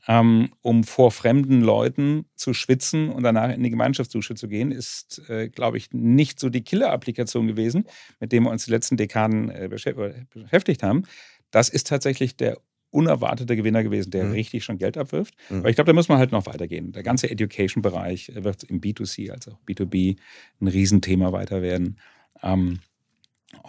[0.06, 5.48] um vor fremden Leuten zu schwitzen und danach in die Gemeinschaftsdusche zu gehen, ist, äh,
[5.48, 7.84] glaube ich, nicht so die Killer-Applikation gewesen,
[8.18, 11.04] mit der wir uns die letzten Dekaden äh, äh, beschäftigt haben.
[11.52, 12.58] Das ist tatsächlich der
[12.90, 14.32] unerwartete Gewinner gewesen, der Mhm.
[14.32, 15.34] richtig schon Geld abwirft.
[15.48, 15.60] Mhm.
[15.60, 16.92] Aber ich glaube, da muss man halt noch weitergehen.
[16.92, 20.16] Der ganze Education-Bereich äh, wird im B2C als auch B2B
[20.60, 21.98] ein Riesenthema weiter werden.
[22.42, 22.80] Ähm,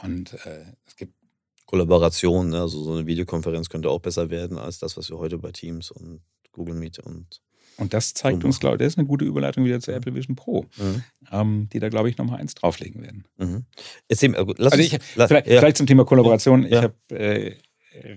[0.02, 1.13] und äh, es gibt
[1.65, 2.62] Kollaboration, ne?
[2.62, 5.91] also so eine Videokonferenz könnte auch besser werden als das, was wir heute bei Teams
[5.91, 6.21] und
[6.52, 7.41] Google Meet und
[7.78, 10.13] Und das zeigt So uns, glaube ich, das ist eine gute Überleitung wieder zur Apple
[10.13, 11.04] Vision Pro, Mhm.
[11.32, 13.26] ähm, die da, glaube ich, nochmal eins drauflegen werden.
[13.38, 13.65] Mhm.
[14.08, 15.60] Erzähl mir, gut, lass Also ich, la- vielleicht, ja.
[15.60, 16.65] vielleicht zum Thema Kollaboration.
[16.65, 16.84] Ich Ja.
[16.84, 17.56] habe äh,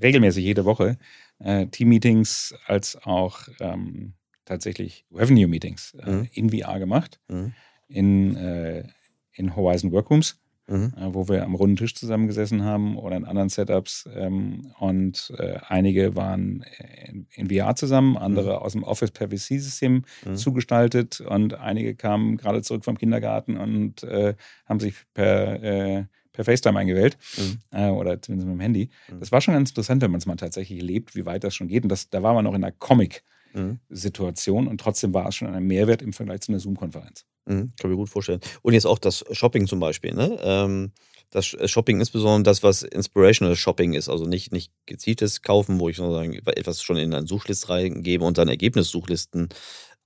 [0.03, 0.99] regelmäßig jede Woche
[1.39, 6.29] äh, Team-Meetings als auch ähm, tatsächlich Revenue-Meetings äh, Mhm.
[6.33, 7.53] in VR gemacht, Mhm.
[7.89, 8.85] in, äh,
[9.33, 10.39] in Horizon Workrooms.
[10.69, 10.93] Mhm.
[10.97, 14.09] äh, wo wir am runden Tisch zusammengesessen haben oder in anderen Setups.
[14.15, 16.65] Ähm, und äh, einige waren
[17.07, 20.37] in, in VR zusammen, andere aus dem Office per VC-System Mhm.
[20.37, 24.35] zugestaltet und einige kamen gerade zurück vom Kindergarten und äh,
[24.67, 27.59] haben sich per, äh, per FaceTime eingewählt Mhm.
[27.71, 28.91] äh, oder zumindest mit dem Handy.
[29.11, 29.21] Mhm.
[29.21, 31.69] Das war schon ganz interessant, wenn man es mal tatsächlich lebt, wie weit das schon
[31.69, 31.85] geht.
[31.85, 34.69] Und das, da war man noch in einer Comic-Situation Mhm.
[34.69, 37.25] und trotzdem war es schon ein Mehrwert im Vergleich zu einer Zoom-Konferenz.
[37.47, 37.73] Mhm.
[37.81, 38.41] Kann mir gut vorstellen.
[38.63, 40.15] Und jetzt auch das Shopping zum Beispiel.
[40.15, 40.39] Ne?
[40.43, 40.93] Ähm,
[41.31, 45.89] das Sh- Shopping insbesondere das, was Inspirational Shopping ist, also nicht, nicht gezieltes Kaufen, wo
[45.89, 49.49] ich sozusagen etwas schon in eine Suchliste reingebe und dann Ergebnissuchlisten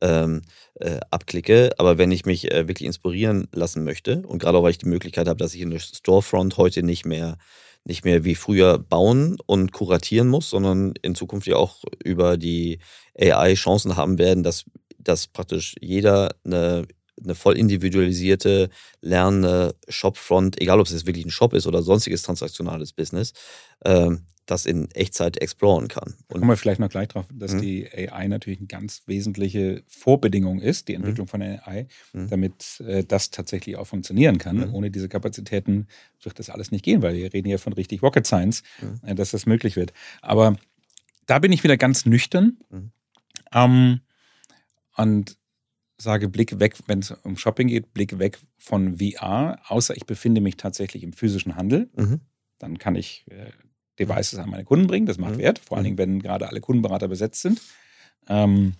[0.00, 0.42] ähm,
[0.76, 1.72] äh, abklicke.
[1.78, 4.88] Aber wenn ich mich äh, wirklich inspirieren lassen möchte und gerade auch, weil ich die
[4.88, 7.36] Möglichkeit habe, dass ich in der Storefront heute nicht mehr
[7.84, 12.78] nicht mehr wie früher bauen und kuratieren muss, sondern in Zukunft ja auch über die
[13.20, 14.64] AI Chancen haben werden, dass,
[14.98, 16.86] dass praktisch jeder eine,
[17.22, 18.70] eine voll individualisierte,
[19.02, 23.32] lernende Shopfront, egal ob es jetzt wirklich ein Shop ist oder sonstiges transaktionales Business,
[23.84, 26.14] ähm, das in Echtzeit exploren kann.
[26.26, 27.60] kommen wir vielleicht noch gleich drauf, dass Mhm.
[27.60, 32.28] die AI natürlich eine ganz wesentliche Vorbedingung ist, die Entwicklung von AI, Mhm.
[32.30, 34.56] damit äh, das tatsächlich auch funktionieren kann.
[34.56, 34.74] Mhm.
[34.74, 35.86] Ohne diese Kapazitäten
[36.22, 39.00] wird das alles nicht gehen, weil wir reden ja von richtig Rocket Science, Mhm.
[39.08, 39.92] äh, dass das möglich wird.
[40.20, 40.56] Aber
[41.26, 42.90] da bin ich wieder ganz nüchtern Mhm.
[43.54, 44.00] Ähm,
[44.96, 45.36] und
[45.98, 50.40] sage Blick weg, wenn es um Shopping geht, Blick weg von VR, außer ich befinde
[50.40, 52.20] mich tatsächlich im physischen Handel Mhm.
[52.58, 53.50] dann kann ich äh,
[53.98, 55.06] Devices an meine Kunden bringen.
[55.06, 55.38] Das macht Mhm.
[55.38, 55.96] Wert, vor allen Mhm.
[55.96, 57.60] Dingen, wenn gerade alle Kundenberater besetzt sind.
[58.28, 58.74] Ähm,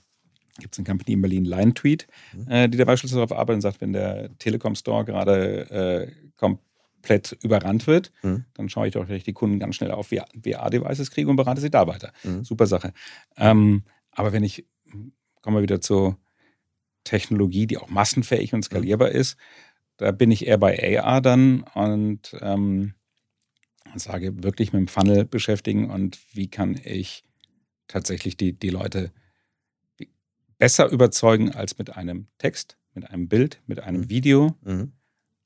[0.59, 2.49] Gibt es eine Company in Berlin, Line Tweet, Mhm.
[2.51, 7.33] äh, die da beispielsweise darauf arbeitet und sagt, wenn der Telekom Store gerade äh, komplett
[7.43, 8.45] überrannt wird, Mhm.
[8.55, 11.61] dann schaue ich doch, dass ich die Kunden ganz schnell auf VR-Devices kriege und berate
[11.61, 12.13] sie da weiter.
[12.25, 12.45] Mhm.
[12.45, 12.93] Super Sache.
[13.37, 14.67] Ähm, aber wenn ich,
[15.43, 16.19] kommen wir wieder zur
[17.05, 19.37] Technologie, die auch massenfähig und skalierbar ist,
[19.97, 22.95] da bin ich eher bei AR dann und ähm,
[23.95, 27.25] sage wirklich mit dem Funnel beschäftigen und wie kann ich
[27.89, 29.13] tatsächlich die, die Leute
[30.59, 34.11] besser überzeugen als mit einem Text, mit einem Bild, mit einem Mhm.
[34.11, 34.57] Video.
[34.63, 34.93] Mhm.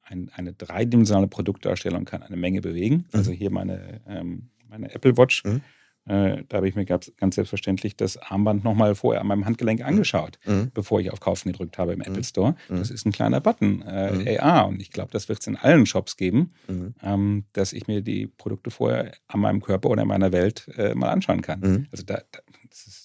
[0.02, 3.06] Ein, eine dreidimensionale Produktdarstellung kann eine Menge bewegen.
[3.12, 5.42] Also hier meine, ähm, meine Apple Watch.
[5.44, 5.62] Mhm.
[6.06, 10.38] Äh, da habe ich mir ganz, selbstverständlich das Armband nochmal vorher an meinem Handgelenk angeschaut,
[10.44, 10.70] Mhm.
[10.74, 12.04] bevor ich auf Kaufen gedrückt habe im Mhm.
[12.06, 12.56] Apple Store.
[12.68, 12.76] Mhm.
[12.78, 14.38] Das ist ein kleiner Button, äh, Mhm.
[14.40, 14.68] AR.
[14.68, 16.94] Und ich glaube, das wird es in allen Shops geben, Mhm.
[17.02, 20.94] ähm, dass ich mir die Produkte vorher an meinem Körper oder in meiner Welt äh,
[20.94, 21.60] mal anschauen kann.
[21.60, 21.86] Mhm.
[21.90, 22.38] Also da, da,
[22.70, 23.03] das ist,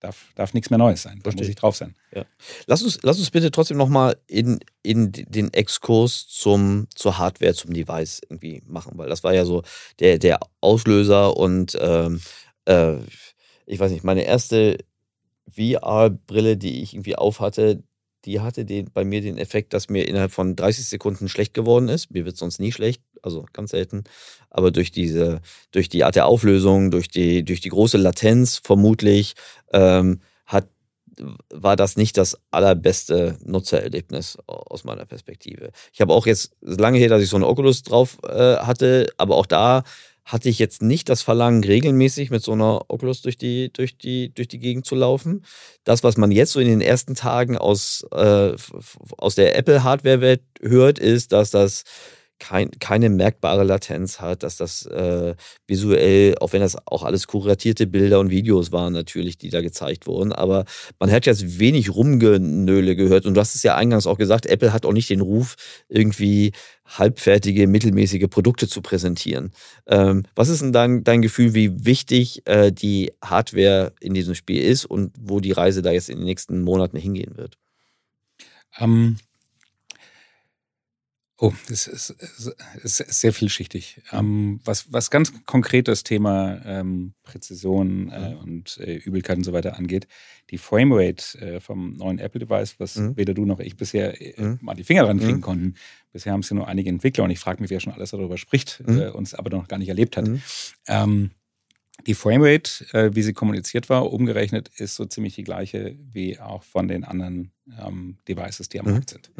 [0.00, 1.18] darf, darf nichts mehr Neues sein.
[1.18, 1.42] Da Verstehe.
[1.42, 1.94] muss ich drauf sein.
[2.66, 7.72] Lass uns, lass uns bitte trotzdem nochmal in, in den Exkurs zum, zur Hardware, zum
[7.72, 9.62] Device irgendwie machen, weil das war ja so
[9.98, 12.20] der, der Auslöser und ähm,
[12.66, 12.96] äh,
[13.66, 14.78] ich weiß nicht, meine erste
[15.50, 17.82] VR-Brille, die ich irgendwie aufhatte,
[18.24, 21.88] die hatte den, bei mir den Effekt, dass mir innerhalb von 30 Sekunden schlecht geworden
[21.88, 22.10] ist.
[22.10, 24.04] Mir wird sonst nie schlecht, also ganz selten.
[24.50, 25.40] Aber durch diese,
[25.70, 29.34] durch die Art der Auflösung, durch die, durch die große Latenz vermutlich,
[29.72, 30.68] ähm, hat,
[31.52, 35.70] war das nicht das allerbeste Nutzererlebnis aus meiner Perspektive.
[35.92, 39.36] Ich habe auch jetzt lange her, dass ich so einen Oculus drauf äh, hatte, aber
[39.36, 39.84] auch da
[40.28, 44.32] hatte ich jetzt nicht das Verlangen, regelmäßig mit so einer Oculus durch die, durch die,
[44.34, 45.42] durch die Gegend zu laufen.
[45.84, 48.52] Das, was man jetzt so in den ersten Tagen aus, äh,
[49.16, 51.84] aus der Apple-Hardware-Welt hört, ist, dass das
[52.38, 55.34] kein, keine merkbare Latenz hat, dass das äh,
[55.66, 60.06] visuell, auch wenn das auch alles kuratierte Bilder und Videos waren natürlich, die da gezeigt
[60.06, 60.64] wurden, aber
[60.98, 64.72] man hat jetzt wenig Rumgenöle gehört und du hast es ja eingangs auch gesagt, Apple
[64.72, 65.56] hat auch nicht den Ruf,
[65.88, 66.52] irgendwie
[66.86, 69.52] halbfertige, mittelmäßige Produkte zu präsentieren.
[69.86, 74.62] Ähm, was ist denn dein, dein Gefühl, wie wichtig äh, die Hardware in diesem Spiel
[74.62, 77.58] ist und wo die Reise da jetzt in den nächsten Monaten hingehen wird?
[78.78, 79.16] Ähm,
[81.40, 84.02] oh, das ist, ist, ist sehr vielschichtig.
[84.12, 89.52] Ähm, was, was ganz konkret das Thema ähm, Präzision äh, und äh, Übelkeit und so
[89.52, 90.08] weiter angeht,
[90.50, 93.16] die Framerate äh, vom neuen Apple-Device, was Mhm.
[93.16, 94.58] weder du noch ich bisher äh, Mhm.
[94.62, 95.42] mal die Finger dran kriegen Mhm.
[95.42, 95.74] konnten.
[96.12, 98.36] Bisher haben es ja nur einige Entwickler und ich frage mich, wer schon alles darüber
[98.36, 98.98] spricht, Mhm.
[98.98, 100.26] äh, uns aber noch gar nicht erlebt hat.
[100.26, 100.42] Mhm.
[100.88, 101.30] Ähm,
[102.06, 106.62] die Framerate, äh, wie sie kommuniziert war, umgerechnet, ist so ziemlich die gleiche wie auch
[106.62, 107.52] von den anderen
[107.84, 108.86] ähm, Devices, die am.
[108.86, 109.30] Markt sind.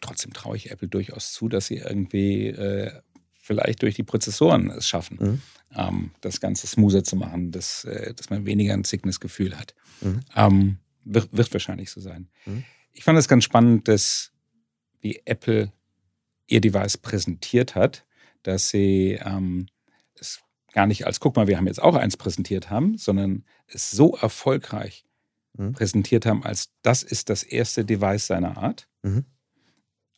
[0.00, 2.92] Trotzdem traue ich Apple durchaus zu, dass sie irgendwie äh,
[3.40, 5.42] vielleicht durch die Prozessoren es schaffen, Mhm.
[5.74, 9.74] ähm, das Ganze smoother zu machen, dass, äh, dass man weniger ein Sickness-Gefühl hat.
[10.00, 10.20] Mhm.
[10.36, 12.28] Ähm, wird, wird wahrscheinlich so sein.
[12.46, 12.64] Mhm.
[12.92, 14.32] Ich fand es ganz spannend, dass
[15.00, 15.72] wie Apple
[16.46, 18.04] ihr Device präsentiert hat,
[18.42, 19.66] dass sie ähm,
[20.14, 20.40] es
[20.72, 24.16] gar nicht als, guck mal, wir haben jetzt auch eins präsentiert haben, sondern es so
[24.16, 25.04] erfolgreich
[25.56, 25.72] Mhm.
[25.72, 29.24] präsentiert haben, als das ist das erste Device seiner Art, Mhm.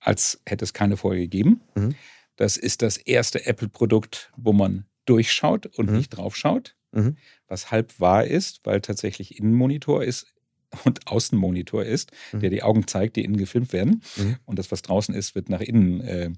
[0.00, 1.60] Als hätte es keine vorher gegeben.
[1.74, 1.94] Mhm.
[2.36, 5.96] Das ist das erste Apple-Produkt, wo man durchschaut und Mhm.
[5.98, 7.16] nicht draufschaut, Mhm.
[7.48, 10.26] was halb wahr ist, weil tatsächlich Innenmonitor ist
[10.84, 12.40] und Außenmonitor ist, Mhm.
[12.40, 14.02] der die Augen zeigt, die innen gefilmt werden.
[14.16, 14.36] Mhm.
[14.46, 16.30] Und das, was draußen ist, wird nach innen, äh,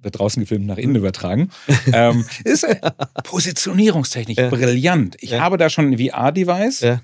[0.00, 1.50] wird draußen gefilmt, nach innen übertragen.
[1.92, 2.76] ähm, ist äh,
[3.24, 4.48] Positionierungstechnik Ja.
[4.48, 5.16] brillant.
[5.20, 5.40] Ich Ja.
[5.40, 7.02] habe da schon ein VR-Device, Ja.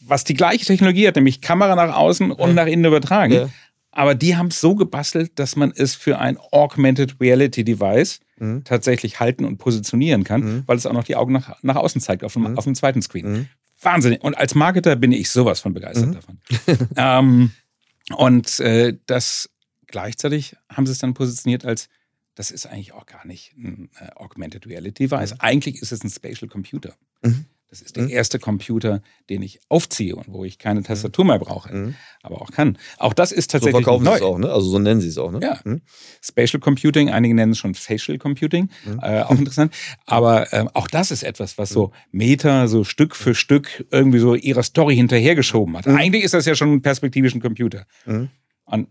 [0.00, 2.54] was die gleiche Technologie hat, nämlich Kamera nach außen und Ja.
[2.54, 3.52] nach innen übertragen.
[3.92, 8.64] Aber die haben es so gebastelt, dass man es für ein Augmented Reality Device Mhm.
[8.64, 10.62] tatsächlich halten und positionieren kann, Mhm.
[10.66, 12.58] weil es auch noch die Augen nach, nach außen zeigt auf dem, Mhm.
[12.58, 13.32] auf dem zweiten Screen.
[13.32, 13.48] Mhm.
[13.80, 14.22] Wahnsinnig.
[14.22, 16.12] Und als Marketer bin ich sowas von begeistert Mhm.
[16.14, 16.38] davon.
[16.96, 17.50] ähm,
[18.16, 19.50] und äh, das
[19.86, 21.88] gleichzeitig haben sie es dann positioniert als,
[22.34, 25.38] das ist eigentlich auch gar nicht ein äh, Augmented Reality Device.
[25.38, 26.94] Eigentlich ist es ein Spatial Computer.
[27.22, 27.44] Mhm.
[27.72, 28.10] Das ist der Mhm.
[28.10, 29.00] erste Computer,
[29.30, 31.94] den ich aufziehe und wo ich keine Tastatur mehr brauche, Mhm.
[32.22, 32.76] aber auch kann.
[32.98, 34.16] Auch das ist So tatsächlich verkaufen sie neu.
[34.16, 34.50] es auch, ne?
[34.52, 35.40] Also so nennen sie es auch, ne?
[35.42, 35.58] Ja.
[35.64, 35.80] Mhm.
[36.20, 39.00] Spatial Computing, einige nennen es schon Facial Computing, Mhm.
[39.02, 39.72] äh, auch interessant.
[40.04, 44.34] Aber ähm, auch das ist etwas, was so Meta so Stück für Stück irgendwie so
[44.34, 45.86] ihrer Story hinterhergeschoben hat.
[45.88, 47.86] Eigentlich ist das ja schon ein perspektivischen Computer.
[48.66, 48.88] Und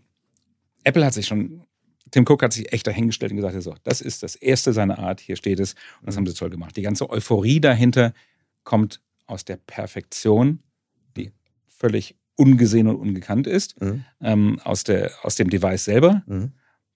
[0.82, 1.62] Apple hat sich schon,
[2.10, 5.20] Tim Cook hat sich echt dahingestellt und gesagt, so, das ist das erste seiner Art,
[5.20, 6.76] hier steht es und das haben sie toll gemacht.
[6.76, 8.12] Die ganze Euphorie dahinter
[8.64, 10.60] kommt aus der Perfektion,
[11.16, 11.32] die
[11.68, 14.04] völlig ungesehen und ungekannt ist, Mhm.
[14.20, 16.52] ähm, aus, der, aus dem Device selber Mhm.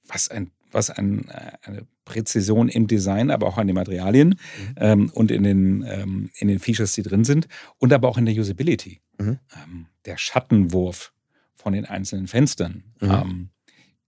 [0.08, 4.38] was ein was ein, äh, eine Präzision im Design, aber auch an den Materialien
[4.76, 7.46] ähm, und in den, ähm, in den Features, die drin sind
[7.78, 9.00] und aber auch in der Usability.
[9.18, 9.38] Mhm.
[9.54, 11.12] Ähm, der Schattenwurf
[11.54, 12.82] von den einzelnen Fenstern.
[13.00, 13.10] Mhm.
[13.10, 13.48] Ähm,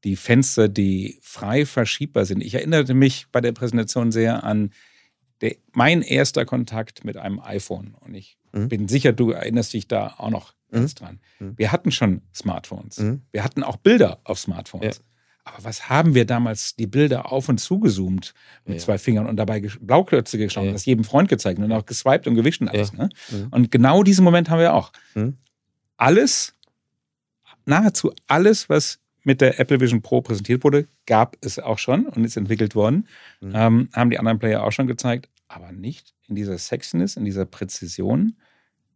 [0.04, 2.42] die Fenster, die frei verschiebbar sind.
[2.42, 4.70] Ich erinnerte mich bei der Präsentation sehr an
[5.40, 7.94] der, mein erster Kontakt mit einem iPhone.
[8.00, 8.68] Und ich Mhm.
[8.68, 11.20] bin sicher, du erinnerst dich da auch noch ganz dran.
[11.38, 11.52] Mhm.
[11.58, 12.98] Wir hatten schon Smartphones.
[12.98, 13.22] Mhm.
[13.30, 14.96] Wir hatten auch Bilder auf Smartphones.
[14.98, 15.02] Ja.
[15.44, 18.34] Aber was haben wir damals die Bilder auf und zugezoomt
[18.64, 18.84] mit Ja.
[18.84, 20.72] zwei Fingern und dabei Blauklötze geschaut, Ja.
[20.72, 22.92] das jedem Freund gezeigt und auch geswiped und gewischt und alles.
[22.92, 23.08] Ne?
[23.30, 23.48] Mhm.
[23.50, 24.92] Und genau diesen Moment haben wir auch.
[25.14, 25.36] Mhm.
[25.96, 26.54] Alles,
[27.64, 28.98] nahezu alles, was
[29.28, 33.06] mit der Apple Vision Pro präsentiert wurde, gab es auch schon und ist entwickelt worden.
[33.40, 33.52] Mhm.
[33.54, 37.44] Ähm, haben die anderen Player auch schon gezeigt, aber nicht in dieser Sexiness, in dieser
[37.44, 38.36] Präzision,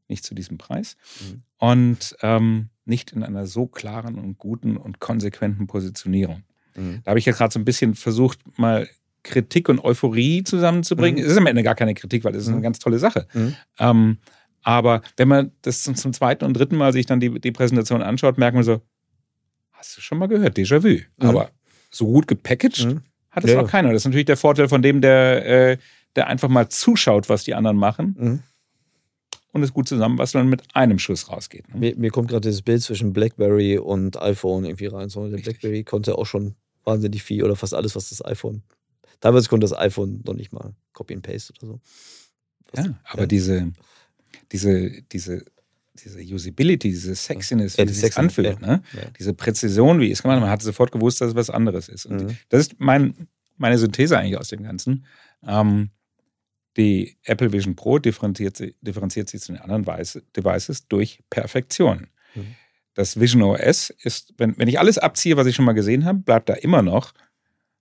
[0.09, 1.43] nicht zu diesem Preis Mhm.
[1.59, 6.43] und ähm, nicht in einer so klaren und guten und konsequenten Positionierung.
[6.74, 7.01] Mhm.
[7.05, 8.89] Da habe ich ja gerade so ein bisschen versucht, mal
[9.22, 11.20] Kritik und Euphorie zusammenzubringen.
[11.20, 11.26] Mhm.
[11.26, 12.62] Es ist am Ende gar keine Kritik, weil es ist eine Mhm.
[12.62, 13.26] ganz tolle Sache.
[13.35, 13.55] Mhm.
[13.78, 14.18] Ähm,
[14.64, 18.01] Aber wenn man das zum, zum zweiten und dritten Mal sich dann die, die Präsentation
[18.01, 18.80] anschaut, merkt man so,
[19.83, 20.89] hast du schon mal gehört, Déjà-vu.
[20.89, 21.28] Mhm.
[21.28, 21.51] Aber
[21.91, 23.03] so gut gepackaged Mhm.
[23.30, 23.93] hat es Ja, noch keiner.
[23.93, 25.78] Das ist natürlich der Vorteil von dem, der, äh,
[26.16, 28.41] der einfach mal zuschaut, was die anderen machen Mhm.
[29.53, 31.68] und es gut zusammenbasteln und mit einem Schuss rausgeht.
[31.74, 31.80] Ne?
[31.80, 35.09] Mir, mir kommt gerade dieses Bild zwischen BlackBerry und iPhone irgendwie rein.
[35.09, 35.59] So, der Richtig.
[35.61, 36.55] BlackBerry konnte auch schon
[36.85, 38.62] wahnsinnig viel oder fast alles, was das iPhone.
[39.20, 41.80] Teilweise konnte das iPhone noch nicht mal Copy and Paste oder so.
[42.72, 43.26] Was- Ja, aber ja.
[43.26, 43.72] diese,
[44.53, 45.45] diese, diese,
[45.95, 48.66] diese Usability, diese Sexiness, Ja, wie es sich anfühlt, ja.
[48.66, 48.82] ne?
[48.95, 49.01] Ja.
[49.18, 52.07] diese Präzision, wie es gemacht hat, man hat sofort gewusst, dass es was anderes ist.
[52.07, 52.36] Und Mhm.
[52.49, 53.28] das ist mein,
[53.59, 55.05] meine Synthese eigentlich aus dem Ganzen.
[55.47, 55.90] Ähm,
[56.78, 62.07] die Apple Vision Pro differenziert, differenziert sich zu den anderen Weise, Devices durch Perfektion.
[62.34, 62.47] Mhm.
[62.95, 66.18] Das Vision OS ist, wenn, wenn ich alles abziehe, was ich schon mal gesehen habe,
[66.20, 67.12] bleibt da immer noch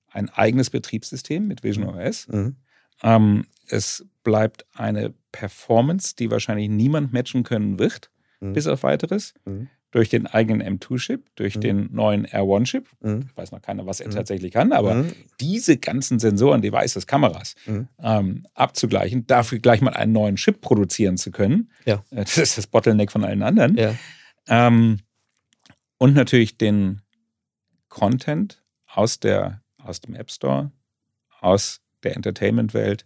[0.10, 2.28] ein eigenes Betriebssystem mit Vision OS.
[2.28, 2.58] Mhm.
[3.04, 8.10] Ähm, es bleibt eine Performance, die wahrscheinlich niemand matchen können wird,
[8.40, 8.54] Mhm.
[8.54, 9.70] bis auf weiteres, Mhm.
[9.92, 11.62] durch den eigenen M2-Chip, durch Mhm.
[11.62, 12.88] den neuen R1-Chip.
[13.02, 13.30] Mhm.
[13.36, 14.12] Weiß noch keiner, was er Mhm.
[14.12, 15.12] tatsächlich kann, aber Mhm.
[15.40, 17.56] diese ganzen Sensoren, Devices, Kameras
[18.02, 21.70] ähm, abzugleichen, dafür gleich mal einen neuen Chip produzieren zu können.
[21.86, 22.04] Ja.
[22.12, 23.78] Das ist das Bottleneck von allen anderen.
[23.78, 23.96] Ja.
[24.48, 25.00] Ähm,
[25.98, 27.02] und natürlich den
[27.90, 30.72] Content aus, der, aus dem App Store,
[31.42, 33.06] aus der Entertainment-Welt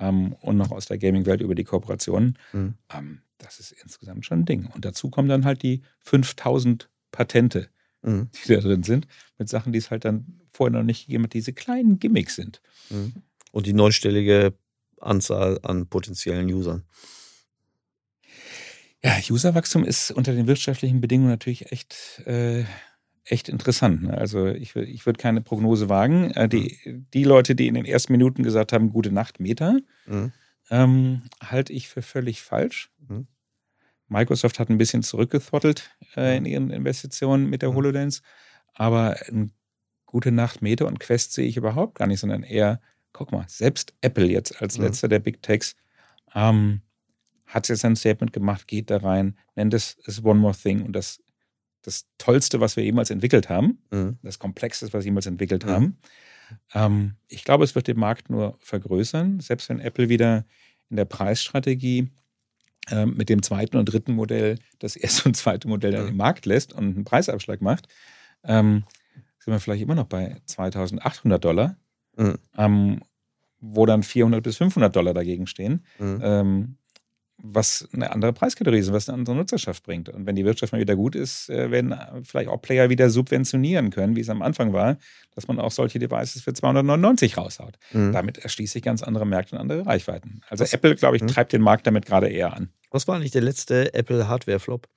[0.00, 2.38] ähm, und noch aus der Gaming-Welt über die Kooperationen.
[2.52, 2.74] Mhm.
[2.92, 4.66] Ähm, das ist insgesamt schon ein Ding.
[4.74, 7.68] Und dazu kommen dann halt die 5000 Patente,
[8.02, 8.28] Mhm.
[8.46, 9.06] die da drin sind,
[9.38, 12.60] mit Sachen, die es halt dann vorher noch nicht gegeben hat, diese kleinen Gimmicks sind.
[12.90, 13.14] Mhm.
[13.52, 14.54] Und die neunstellige
[15.00, 16.84] Anzahl an potenziellen Usern.
[19.02, 22.64] Ja, Userwachstum ist unter den wirtschaftlichen Bedingungen natürlich echt, äh,
[23.26, 24.02] echt interessant.
[24.04, 24.16] Ne?
[24.16, 26.30] Also ich, ich würde keine Prognose wagen.
[26.32, 26.78] Äh, die,
[27.12, 30.32] die Leute, die in den ersten Minuten gesagt haben, gute Nacht, Meta, Mhm.
[30.70, 32.90] ähm, halte ich für völlig falsch.
[33.08, 33.26] Mhm.
[34.08, 37.74] Microsoft hat ein bisschen zurückgethrottelt äh, in ihren Investitionen mit der Mhm.
[37.74, 38.22] HoloLens,
[38.74, 39.52] aber ein
[40.04, 42.80] gute Nacht Meta und Quest sehe ich überhaupt gar nicht, sondern eher,
[43.12, 44.84] guck mal, selbst Apple jetzt als Mhm.
[44.84, 45.74] letzter der Big Techs
[46.34, 46.82] ähm,
[47.46, 50.92] hat jetzt ein Statement gemacht, geht da rein, nennt es, es One More Thing und
[50.94, 51.20] das,
[51.86, 54.18] das Tollste, was wir jemals entwickelt haben, Mhm.
[54.22, 55.70] das Komplexeste, was wir jemals entwickelt Mhm.
[55.70, 55.98] haben.
[56.74, 60.44] Ähm, ich glaube, es wird den Markt nur vergrößern, selbst wenn Apple wieder
[60.90, 62.08] in der Preisstrategie
[62.90, 66.08] ähm, mit dem zweiten und dritten Modell das erste und zweite Modell Mhm.
[66.10, 67.88] im Markt lässt und einen Preisabschlag macht,
[68.44, 68.84] ähm,
[69.40, 71.76] sind wir vielleicht immer noch bei 2800 Dollar,
[72.16, 72.34] Mhm.
[72.56, 73.00] ähm,
[73.58, 76.76] wo dann 400 bis 500 Dollar dagegen stehen Mhm.
[77.38, 80.08] Was eine andere Preiskategorie ist, was eine andere Nutzerschaft bringt.
[80.08, 83.90] Und wenn die Wirtschaft mal wieder gut ist, äh, werden vielleicht auch Player wieder subventionieren
[83.90, 84.96] können, wie es am Anfang war,
[85.34, 87.78] dass man auch solche Devices für 299 raushaut.
[87.92, 88.12] Mhm.
[88.12, 90.40] Damit erschließt sich ganz andere Märkte und andere Reichweiten.
[90.48, 91.28] Also Was- Apple, glaube ich, Mhm.
[91.28, 92.70] treibt den Markt damit gerade eher an.
[92.90, 94.88] Was war eigentlich der letzte Apple Hardware-Flop?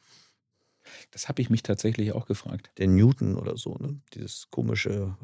[1.11, 2.71] Das habe ich mich tatsächlich auch gefragt.
[2.77, 3.99] Der Newton oder so, ne?
[4.13, 5.15] Dieses komische.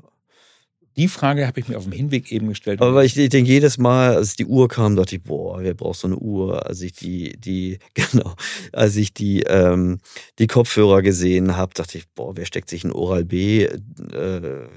[0.97, 2.81] Die Frage habe ich mir auf dem Hinweg eben gestellt.
[2.81, 5.99] Aber ich, ich denke, jedes Mal, als die Uhr kam, dachte ich, boah, wer braucht
[5.99, 6.65] so eine Uhr?
[6.65, 8.33] Als ich die, die, genau,
[8.71, 9.99] als ich die, ähm,
[10.39, 14.67] die Kopfhörer gesehen habe, dachte ich, boah, wer steckt sich ein Oral B äh,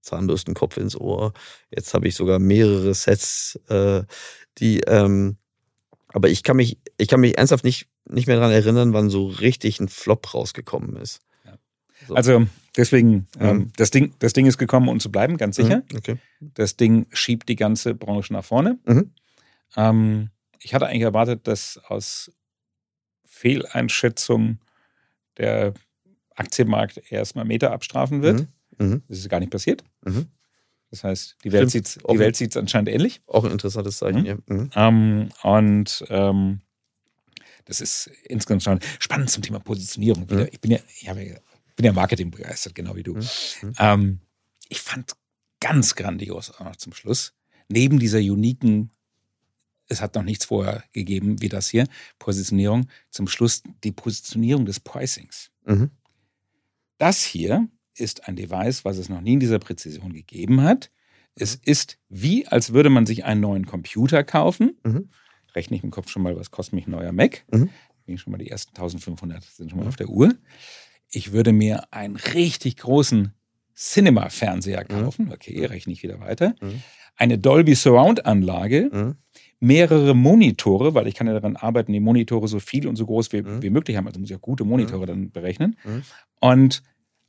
[0.00, 1.32] Zahnbürstenkopf ins Ohr?
[1.70, 4.02] Jetzt habe ich sogar mehrere Sets, äh,
[4.58, 5.38] die, ähm,
[6.08, 9.26] aber ich kann mich, ich kann mich ernsthaft nicht, nicht mehr daran erinnern, wann so
[9.26, 11.20] richtig ein Flop rausgekommen ist.
[12.06, 12.14] So.
[12.14, 12.46] also
[12.78, 13.72] deswegen, ähm, Mhm.
[13.76, 15.78] das, Ding, das Ding ist gekommen, um zu bleiben, ganz sicher.
[15.90, 16.16] Mhm, Okay.
[16.40, 18.78] Das Ding schiebt die ganze Branche nach vorne.
[18.86, 19.10] Mhm.
[19.76, 22.32] Ähm, ich hatte eigentlich erwartet, dass aus
[23.26, 24.58] Fehleinschätzung
[25.36, 25.74] der
[26.34, 28.46] Aktienmarkt erstmal Meter abstrafen wird.
[28.78, 28.86] Mhm.
[28.86, 29.02] Mhm.
[29.08, 29.84] Das ist gar nicht passiert.
[30.04, 30.26] Mhm.
[30.90, 33.20] Das heißt, die Welt sieht Auch- die Welt sieht's anscheinend ähnlich.
[33.26, 34.26] Auch ein interessantes Zeichen, Mhm.
[34.26, 34.36] ja.
[34.46, 34.70] Mhm.
[34.74, 36.60] Ähm, und ähm,
[37.66, 40.26] das ist insgesamt schon spannend zum Thema Positionierung.
[40.30, 40.48] Mhm.
[40.50, 41.36] Ich bin ja, ich habe ja,
[41.78, 43.14] bin ja Marketing begeistert, genau wie du.
[43.14, 43.20] Mhm.
[43.62, 43.72] Mhm.
[43.78, 44.20] Ähm,
[44.68, 45.12] ich fand
[45.60, 47.34] ganz grandios auch noch zum Schluss,
[47.68, 48.90] neben dieser uniken,
[49.86, 51.86] es hat noch nichts vorher gegeben wie das hier,
[52.18, 55.50] Positionierung, zum Schluss die Positionierung des Pricings.
[55.64, 55.90] Mhm.
[56.98, 60.90] Das hier ist ein Device, was es noch nie in dieser Präzision gegeben hat.
[61.36, 64.76] Es ist wie, als würde man sich einen neuen Computer kaufen.
[64.84, 65.10] Mhm.
[65.54, 67.44] Rechne ich im Kopf schon mal, was kostet mich ein neuer Mac?
[67.52, 67.70] Mhm.
[68.16, 69.88] Schon mal die ersten 1500 sind schon mal Mhm.
[69.88, 70.34] auf der Uhr.
[71.10, 73.32] Ich würde mir einen richtig großen
[73.76, 74.88] Cinema-Fernseher Mhm.
[75.04, 75.30] kaufen.
[75.32, 76.54] Okay, rechne ich wieder weiter.
[76.60, 76.82] Mhm.
[77.16, 79.14] Eine Dolby Surround-Anlage, Mhm.
[79.60, 83.32] mehrere Monitore, weil ich kann ja daran arbeiten, die Monitore so viel und so groß
[83.32, 83.62] wie, Mhm.
[83.62, 84.06] wie möglich haben.
[84.06, 85.76] Also muss ich auch gute Monitore dann berechnen.
[85.84, 86.02] Mhm.
[86.40, 86.82] Und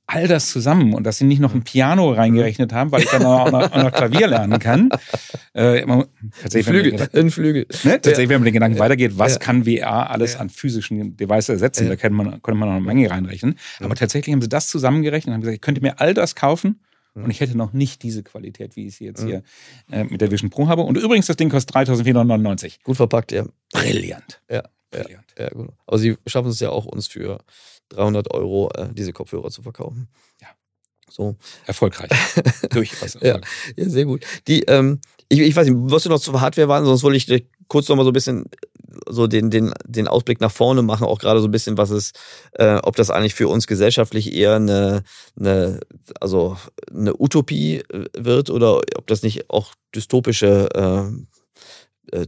[0.09, 3.23] all das zusammen und dass sie nicht noch ein Piano reingerechnet haben, weil ich dann
[3.25, 4.89] auch noch, auch noch Klavier lernen kann.
[5.53, 6.05] Äh, man,
[6.41, 7.67] tatsächlich, Flügel, Gedanken, ein Flügel.
[7.83, 8.29] Ne, tatsächlich, ja.
[8.29, 9.39] wenn man den Gedanken weitergeht, was ja.
[9.39, 11.89] kann VR alles an physischen Devices ersetzen?
[11.89, 13.55] Da könnte man, könnte man noch eine Menge reinrechnen.
[13.79, 16.79] Aber tatsächlich haben sie das zusammengerechnet und haben gesagt, ich könnte mir all das kaufen
[17.15, 19.43] und ich hätte noch nicht diese Qualität, wie ich sie jetzt hier
[19.91, 20.83] äh, mit der Vision Pro habe.
[20.83, 22.83] Und übrigens, das Ding kostet 3499.
[22.83, 23.45] Gut verpackt, ja.
[23.73, 24.41] Brillant.
[24.49, 24.63] Ja.
[24.91, 25.33] Brillant.
[25.37, 25.69] Ja, ja, gut.
[25.85, 27.39] Aber sie schaffen es ja auch, uns für
[27.89, 30.07] 300 Euro äh, diese Kopfhörer zu verkaufen.
[30.41, 30.47] Ja.
[31.09, 31.35] So.
[31.65, 32.09] Erfolgreich.
[32.69, 33.17] Durchaus.
[33.21, 33.39] ja.
[33.75, 34.23] ja, sehr gut.
[34.47, 37.47] Die, ähm, ich, ich weiß nicht, was du noch zur Hardware waren, sonst wollte ich
[37.67, 38.45] kurz noch mal so ein bisschen
[39.07, 42.11] so den, den, den Ausblick nach vorne machen, auch gerade so ein bisschen, was es,
[42.53, 45.03] äh, ob das eigentlich für uns gesellschaftlich eher eine,
[45.39, 45.79] eine,
[46.19, 46.57] also
[46.91, 51.11] eine Utopie äh, wird oder ob das nicht auch dystopische äh, äh,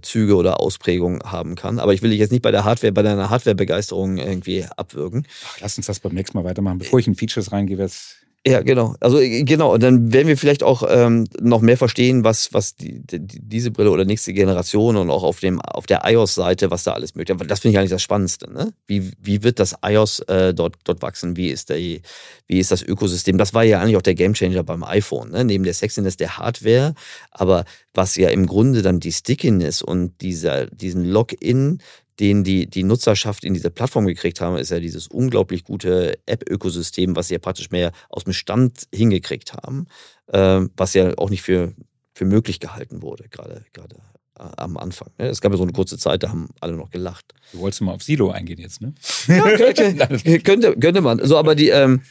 [0.02, 1.80] Züge oder Ausprägungen haben kann.
[1.80, 5.28] Aber ich will dich jetzt nicht bei der Hardware, bei deiner Hardware-Begeisterung irgendwie abwürgen.
[5.46, 6.80] Ach, lass uns das beim nächsten Mal weitermachen.
[6.80, 8.16] Bevor ich in Features reingehe, wäre es
[8.46, 8.96] ja, genau.
[9.00, 12.76] Also äh, genau, und dann werden wir vielleicht auch ähm, noch mehr verstehen, was, was
[12.76, 16.84] die, die, diese Brille oder nächste Generation und auch auf dem auf der iOS-Seite, was
[16.84, 17.52] da alles möglich ist.
[17.52, 18.52] Das finde ich eigentlich das Spannendste.
[18.52, 18.74] Ne?
[18.88, 21.38] Wie, wie wird das iOS äh, dort, dort wachsen?
[21.38, 22.02] Wie ist, der, wie
[22.48, 23.38] ist das Ökosystem?
[23.38, 25.46] Das war ja eigentlich auch der Gamechanger beim iPhone, ne?
[25.46, 26.96] neben der Sexiness der Hardware,
[27.30, 31.80] aber was ja im Grunde dann die Stickiness und dieser, diesen Login
[32.22, 37.16] den die, die Nutzerschaft in diese Plattform gekriegt haben, ist ja dieses unglaublich gute App-Ökosystem,
[37.16, 39.88] was sie ja praktisch mehr aus dem Stand hingekriegt haben,
[40.28, 41.74] äh, was ja auch nicht für,
[42.14, 43.96] für möglich gehalten wurde, gerade, gerade
[44.38, 45.10] äh, am Anfang.
[45.18, 45.30] Ne?
[45.30, 47.34] Es gab ja so eine kurze Zeit, da haben alle noch gelacht.
[47.54, 48.94] Du wolltest mal auf Silo eingehen jetzt, ne?
[49.28, 51.26] Ja, könnte, könnte, könnte man.
[51.26, 52.04] So, aber die, ähm,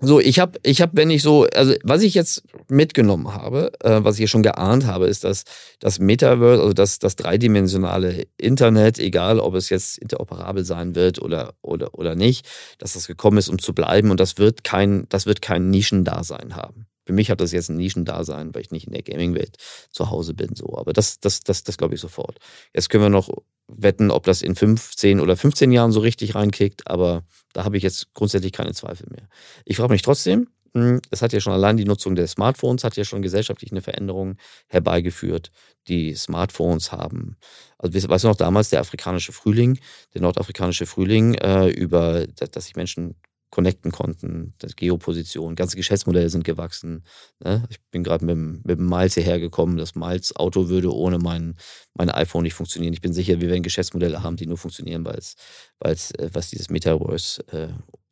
[0.00, 4.02] so, ich habe, ich hab, wenn ich so, also was ich jetzt mitgenommen habe, äh,
[4.02, 5.44] was ich schon geahnt habe, ist, dass
[5.78, 11.54] das Metaverse, also das, das dreidimensionale Internet, egal ob es jetzt interoperabel sein wird oder,
[11.62, 12.46] oder, oder nicht,
[12.78, 16.56] dass das gekommen ist, um zu bleiben und das wird kein, das wird kein Nischendasein
[16.56, 16.86] haben.
[17.06, 19.56] Für mich hat das jetzt ein Nischendasein, weil ich nicht in der Gaming-Welt
[19.90, 20.54] zu Hause bin.
[20.54, 20.76] So.
[20.78, 22.38] Aber das, das, das, das glaube ich sofort.
[22.72, 23.28] Jetzt können wir noch
[23.68, 27.82] wetten, ob das in 15 oder 15 Jahren so richtig reinkickt, aber da habe ich
[27.82, 29.28] jetzt grundsätzlich keine Zweifel mehr.
[29.64, 32.96] Ich frage mich trotzdem, hm, es hat ja schon allein die Nutzung der Smartphones hat
[32.96, 34.36] ja schon gesellschaftlich eine Veränderung
[34.68, 35.50] herbeigeführt.
[35.86, 37.36] Die Smartphones haben,
[37.78, 39.78] also weißt du noch damals der afrikanische Frühling,
[40.14, 43.14] der nordafrikanische Frühling, äh, über, dass sich Menschen
[43.54, 47.04] connecten konnten, das Geoposition, ganze Geschäftsmodelle sind gewachsen.
[47.38, 47.62] Ne?
[47.70, 49.76] Ich bin gerade mit, mit dem Miles hierher gekommen.
[49.76, 51.54] Das Miles Auto würde ohne mein,
[51.94, 52.92] mein iPhone nicht funktionieren.
[52.92, 55.36] Ich bin sicher, wir werden Geschäftsmodelle haben, die nur funktionieren, weil es,
[55.78, 57.44] weil es, äh, was dieses Metaverse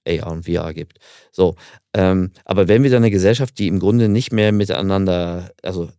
[0.05, 0.99] äh, AR und VR gibt.
[1.33, 1.57] So,
[1.93, 5.91] ähm, aber wenn wir dann eine Gesellschaft, die im Grunde nicht mehr miteinander, also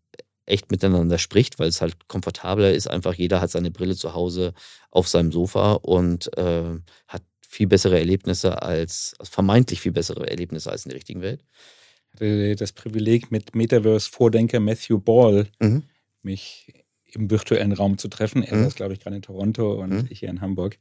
[0.46, 4.54] echt miteinander spricht, weil es halt komfortabler ist, einfach jeder hat seine Brille zu Hause
[4.90, 7.24] auf seinem Sofa und äh, hat
[7.54, 11.44] viel bessere Erlebnisse als, also vermeintlich viel bessere Erlebnisse als in der richtigen Welt.
[12.08, 15.84] Ich hatte das Privileg, mit Metaverse-Vordenker Matthew Ball mhm.
[16.24, 16.74] mich
[17.14, 18.44] im virtuellen Raum zu treffen.
[18.44, 18.64] Er mhm.
[18.64, 20.08] saß, glaube ich, gerade in Toronto und mhm.
[20.10, 20.80] ich hier in Hamburg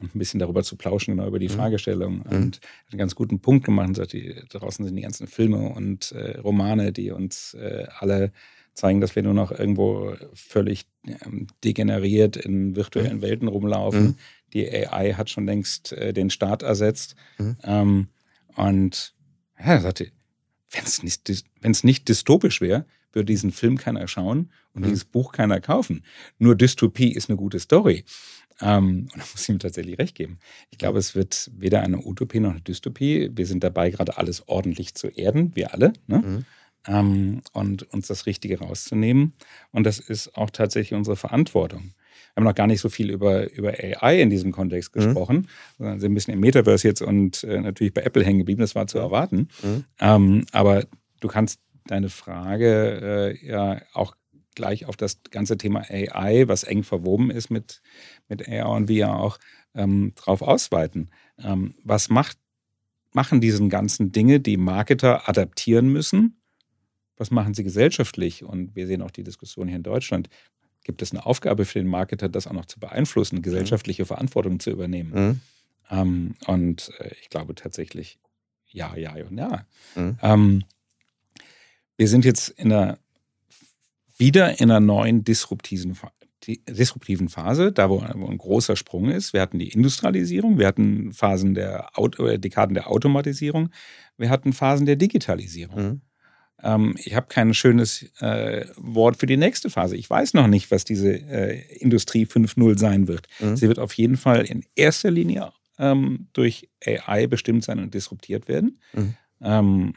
[0.00, 1.52] und ein bisschen darüber zu plauschen, genau über die mhm.
[1.52, 2.14] Fragestellung.
[2.16, 2.36] Mhm.
[2.36, 4.16] Und hat einen ganz guten Punkt gemacht und sagt,
[4.48, 8.32] draußen sind die ganzen Filme und äh, Romane, die uns äh, alle
[8.72, 13.22] zeigen, dass wir nur noch irgendwo völlig ähm, degeneriert in virtuellen mhm.
[13.22, 14.16] Welten rumlaufen,
[14.54, 17.16] die AI hat schon längst äh, den Staat ersetzt.
[17.38, 17.56] Mhm.
[17.64, 18.08] Ähm,
[18.56, 19.14] und
[19.58, 20.12] ja, er sagte,
[20.70, 24.86] wenn es nicht, wenn's nicht dystopisch wäre, würde diesen Film keiner schauen und mhm.
[24.86, 26.04] dieses Buch keiner kaufen.
[26.38, 28.04] Nur Dystopie ist eine gute Story.
[28.60, 30.38] Ähm, und da muss ich ihm tatsächlich recht geben.
[30.70, 33.30] Ich glaube, es wird weder eine Utopie noch eine Dystopie.
[33.34, 35.92] Wir sind dabei, gerade alles ordentlich zu erden, wir alle.
[36.06, 36.18] Ne?
[36.18, 36.44] Mhm.
[36.86, 39.34] Ähm, und uns das Richtige rauszunehmen.
[39.72, 41.94] Und das ist auch tatsächlich unsere Verantwortung.
[42.34, 45.00] Wir haben noch gar nicht so viel über, über AI in diesem Kontext mhm.
[45.00, 45.46] gesprochen, mhm.
[45.78, 48.60] sondern sind ein bisschen im Metaverse jetzt und äh, natürlich bei Apple hängen geblieben.
[48.60, 49.48] Das war zu erwarten.
[49.62, 49.84] Mhm.
[50.00, 50.84] Ähm, aber
[51.20, 54.16] du kannst deine Frage äh, ja auch
[54.54, 57.82] gleich auf das ganze Thema AI, was eng verwoben ist mit,
[58.28, 59.38] mit AR und VR auch,
[59.74, 61.10] ähm, drauf ausweiten.
[61.38, 62.38] Ähm, was macht,
[63.12, 66.40] machen diesen ganzen Dinge, die Marketer adaptieren müssen?
[67.16, 68.44] Was machen sie gesellschaftlich?
[68.44, 70.28] Und wir sehen auch die Diskussion hier in Deutschland
[70.84, 74.06] gibt es eine Aufgabe für den Marketer, das auch noch zu beeinflussen, gesellschaftliche mhm.
[74.06, 75.12] Verantwortung zu übernehmen.
[75.12, 75.40] Mhm.
[75.90, 78.18] Ähm, und äh, ich glaube tatsächlich,
[78.66, 79.66] ja, ja und ja.
[79.96, 80.18] Mhm.
[80.22, 80.64] Ähm,
[81.96, 82.98] wir sind jetzt in einer,
[84.16, 85.96] wieder in einer neuen disruptiven,
[86.68, 89.32] disruptiven Phase, da wo, wo, ein großer Sprung ist.
[89.32, 93.70] Wir hatten die Industrialisierung, wir hatten Phasen der Auto, äh, Dekaden der Automatisierung,
[94.18, 95.82] wir hatten Phasen der Digitalisierung.
[95.82, 96.00] Mhm.
[96.62, 99.96] Ähm, ich habe kein schönes äh, Wort für die nächste Phase.
[99.96, 103.26] Ich weiß noch nicht, was diese äh, Industrie 5.0 sein wird.
[103.40, 103.56] Mhm.
[103.56, 108.48] Sie wird auf jeden Fall in erster Linie ähm, durch AI bestimmt sein und disruptiert
[108.48, 108.80] werden.
[108.92, 109.14] Mhm.
[109.42, 109.94] Ähm,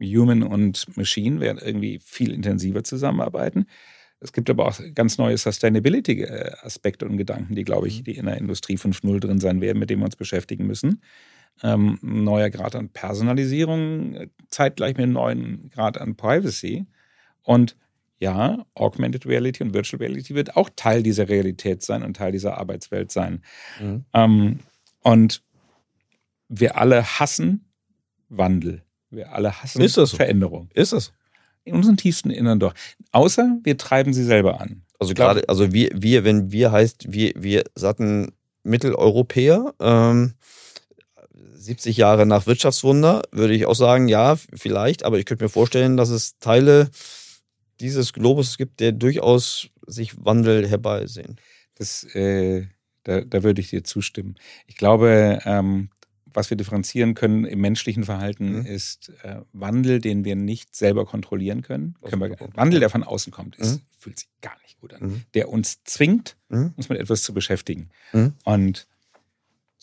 [0.00, 3.66] Human und Machine werden irgendwie viel intensiver zusammenarbeiten.
[4.20, 8.04] Es gibt aber auch ganz neue Sustainability-Aspekte und Gedanken, die, glaube ich, mhm.
[8.04, 11.02] die in der Industrie 5.0 drin sein werden, mit denen wir uns beschäftigen müssen.
[11.62, 16.86] Ähm, neuer Grad an Personalisierung, zeitgleich mit einem neuen Grad an Privacy.
[17.42, 17.76] Und
[18.18, 22.58] ja, Augmented Reality und Virtual Reality wird auch Teil dieser Realität sein und Teil dieser
[22.58, 23.42] Arbeitswelt sein.
[23.80, 24.04] Mhm.
[24.12, 24.58] Ähm,
[25.02, 25.42] und
[26.48, 27.64] wir alle hassen
[28.28, 28.82] Wandel.
[29.10, 30.06] Wir alle hassen Ist so?
[30.06, 30.68] Veränderung.
[30.74, 31.12] Ist es?
[31.64, 32.74] In unserem tiefsten Innern doch.
[33.12, 34.82] Außer wir treiben sie selber an.
[34.98, 38.32] Also gerade, also wir, wir, wenn wir heißt, wir, wir satten
[38.62, 40.34] Mitteleuropäer, ähm,
[41.66, 45.96] 70 Jahre nach Wirtschaftswunder, würde ich auch sagen, ja, vielleicht, aber ich könnte mir vorstellen,
[45.96, 46.90] dass es Teile
[47.80, 51.36] dieses Globus gibt, der durchaus sich Wandel herbeisehen.
[51.74, 52.66] Das, äh,
[53.04, 54.36] da, da würde ich dir zustimmen.
[54.66, 55.90] Ich glaube, ähm,
[56.24, 58.66] was wir differenzieren können im menschlichen Verhalten, mhm.
[58.66, 61.96] ist äh, Wandel, den wir nicht selber kontrollieren können.
[62.02, 63.82] können wir, Wandel, der von außen kommt, ist, mhm.
[63.98, 65.02] fühlt sich gar nicht gut an.
[65.02, 65.22] Mhm.
[65.34, 66.74] Der uns zwingt, mhm.
[66.76, 67.90] uns mit etwas zu beschäftigen.
[68.12, 68.34] Mhm.
[68.44, 68.86] Und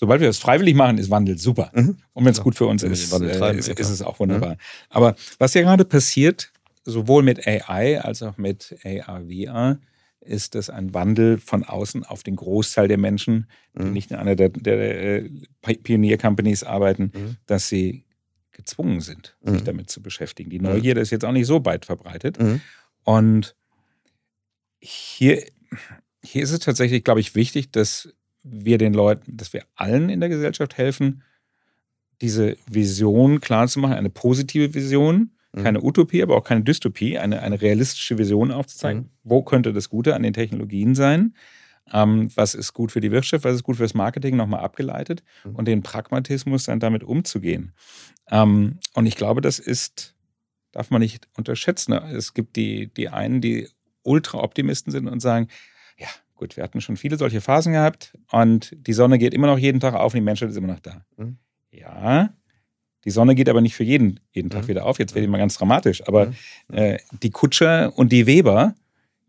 [0.04, 1.72] sobald wir das freiwillig machen, ist Wandel super.
[1.74, 1.96] Mhm.
[2.12, 4.58] Und wenn es gut für uns ist, äh, ist, ist, es auch wunderbar.
[4.90, 6.52] Aber was ja gerade passiert,
[6.84, 9.80] sowohl mit AI als auch mit AR, VR,
[10.20, 13.48] ist es ein Wandel von außen auf den Großteil der Menschen,
[13.78, 13.94] die mhm.
[13.94, 15.30] nicht in einer der, der, der äh,
[15.62, 17.38] Pionier-Companies arbeiten, mhm.
[17.46, 18.04] dass sie
[18.52, 19.66] gezwungen sind, sich mhm.
[19.66, 20.50] damit zu beschäftigen.
[20.50, 22.42] Die Neugierde ist jetzt auch nicht so weit verbreitet.
[22.42, 22.60] Mhm.
[23.06, 23.56] Und
[24.82, 25.46] hier,
[26.22, 28.14] hier ist es tatsächlich, glaube ich, wichtig, dass
[28.44, 31.24] wir den Leuten, dass wir allen in der Gesellschaft helfen,
[32.22, 35.64] diese Vision klarzumachen, eine positive Vision, Mhm.
[35.64, 39.04] Keine Utopie, aber auch keine Dystopie, eine, eine realistische Vision aufzuzeigen.
[39.04, 39.10] Mhm.
[39.24, 41.36] Wo könnte das Gute an den Technologien sein?
[41.92, 45.24] Ähm, was ist gut für die Wirtschaft, was ist gut für das Marketing, nochmal abgeleitet
[45.44, 45.56] mhm.
[45.56, 47.74] und den Pragmatismus dann damit umzugehen.
[48.32, 50.16] Ähm, und ich glaube, das ist,
[50.72, 51.94] darf man nicht unterschätzen.
[51.94, 53.68] Es gibt die, die einen, die
[54.04, 55.50] Ultra-Optimisten sind und sagen,
[56.44, 59.80] gut, wir hatten schon viele solche Phasen gehabt und die Sonne geht immer noch jeden
[59.80, 61.06] Tag auf und die Menschheit ist immer noch da.
[61.16, 61.38] Mhm.
[61.72, 62.34] Ja,
[63.06, 64.68] die Sonne geht aber nicht für jeden, jeden Tag mhm.
[64.68, 65.00] wieder auf.
[65.00, 66.06] Jetzt werde ich mal ganz dramatisch.
[66.06, 66.34] Aber mhm.
[66.74, 68.76] äh, die Kutscher und die Weber,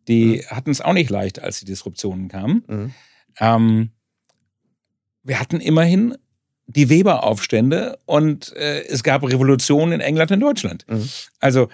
[0.08, 0.56] die mhm.
[0.56, 2.64] hatten es auch nicht leicht, als die Disruptionen kamen.
[2.66, 2.94] Mhm.
[3.38, 3.90] Ähm,
[5.22, 6.16] wir hatten immerhin
[6.66, 10.84] die Weber-Aufstände und äh, es gab Revolutionen in England und Deutschland.
[10.88, 11.08] Mhm.
[11.38, 11.68] Also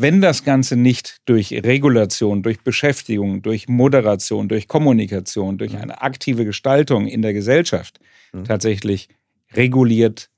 [0.00, 5.78] wenn das Ganze nicht durch Regulation, durch Beschäftigung, durch Moderation, durch Kommunikation, durch mhm.
[5.78, 8.00] eine aktive Gestaltung in der Gesellschaft
[8.44, 9.08] tatsächlich
[9.52, 10.30] reguliert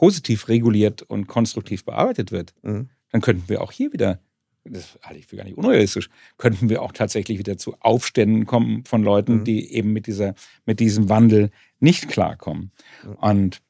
[0.00, 2.88] positiv reguliert und konstruktiv bearbeitet wird, mhm.
[3.12, 4.18] dann könnten wir auch hier wieder,
[4.64, 8.84] das halte ich für gar nicht unrealistisch, könnten wir auch tatsächlich wieder zu Aufständen kommen
[8.86, 9.44] von Leuten, mhm.
[9.44, 10.34] die eben mit, dieser,
[10.64, 12.72] mit diesem Wandel nicht klarkommen.
[13.04, 13.14] Mhm.
[13.16, 13.62] Und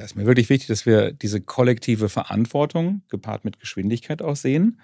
[0.00, 4.80] da ist mir wirklich wichtig, dass wir diese kollektive Verantwortung gepaart mit Geschwindigkeit auch sehen.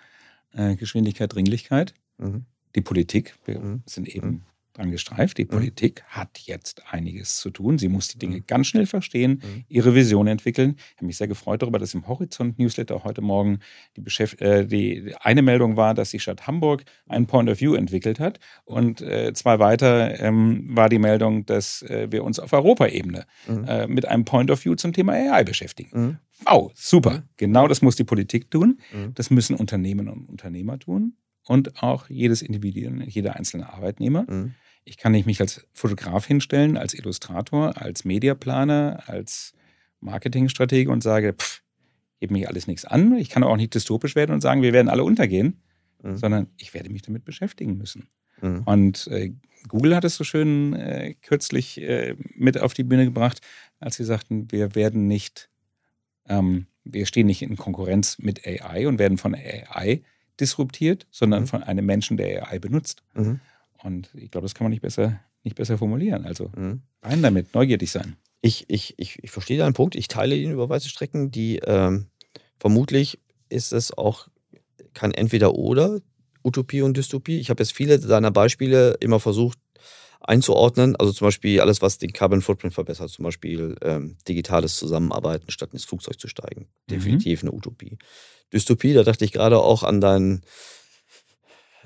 [0.52, 1.94] Äh, Geschwindigkeit, Dringlichkeit.
[2.18, 2.44] Mhm.
[2.74, 3.82] Die Politik, wir mhm.
[3.86, 4.42] sind eben mhm
[4.76, 5.38] dran gestreift.
[5.38, 5.48] Die mhm.
[5.48, 7.78] Politik hat jetzt einiges zu tun.
[7.78, 8.44] Sie muss die Dinge mhm.
[8.46, 9.64] ganz schnell verstehen, mhm.
[9.68, 10.76] ihre Vision entwickeln.
[10.76, 13.60] Ich habe mich sehr gefreut darüber, dass im Horizont-Newsletter heute Morgen
[13.96, 17.74] die, Beschäft äh, die eine Meldung war, dass die Stadt Hamburg ein Point of View
[17.74, 18.38] entwickelt hat.
[18.64, 23.64] Und äh, zwei weiter ähm, war die Meldung, dass äh, wir uns auf Europaebene mhm.
[23.64, 26.00] äh, mit einem Point of View zum Thema AI beschäftigen.
[26.00, 26.18] Mhm.
[26.44, 27.18] Wow, super.
[27.18, 27.22] Mhm.
[27.36, 28.78] Genau das muss die Politik tun.
[29.14, 31.14] Das müssen Unternehmen und Unternehmer tun
[31.46, 34.26] und auch jedes Individuum, jeder einzelne Arbeitnehmer.
[34.88, 39.52] Ich kann nicht mich als Fotograf hinstellen, als Illustrator, als Mediaplaner, als
[40.00, 41.62] Marketingstratege und sage, pff,
[42.20, 43.16] geht mich alles nichts an.
[43.16, 45.60] Ich kann auch nicht dystopisch werden und sagen, wir werden alle untergehen,
[46.02, 46.16] mhm.
[46.16, 48.08] sondern ich werde mich damit beschäftigen müssen.
[48.40, 48.62] Mhm.
[48.64, 49.32] Und äh,
[49.68, 53.40] Google hat es so schön äh, kürzlich äh, mit auf die Bühne gebracht,
[53.80, 55.50] als sie sagten, wir werden nicht,
[56.28, 60.02] ähm, wir stehen nicht in Konkurrenz mit AI und werden von AI
[60.38, 61.46] disruptiert, sondern mhm.
[61.48, 63.02] von einem Menschen, der AI benutzt.
[63.14, 63.40] Mhm.
[63.82, 66.24] Und ich glaube, das kann man nicht besser, nicht besser formulieren.
[66.24, 66.82] Also mhm.
[67.02, 68.16] rein damit, neugierig sein.
[68.40, 69.96] Ich, ich, ich, ich verstehe deinen Punkt.
[69.96, 71.30] Ich teile ihn über weite Strecken.
[71.30, 72.06] Die ähm,
[72.58, 73.18] vermutlich
[73.48, 74.28] ist es auch
[74.94, 76.00] kein Entweder-Oder,
[76.44, 77.38] Utopie und Dystopie.
[77.38, 79.58] Ich habe jetzt viele deiner Beispiele immer versucht
[80.20, 80.96] einzuordnen.
[80.96, 85.70] Also zum Beispiel alles, was den Carbon Footprint verbessert, zum Beispiel ähm, digitales Zusammenarbeiten, statt
[85.72, 86.62] ins Flugzeug zu steigen.
[86.62, 86.94] Mhm.
[86.94, 87.48] Definitiv mhm.
[87.48, 87.98] eine Utopie.
[88.52, 90.42] Dystopie, da dachte ich gerade auch an deinen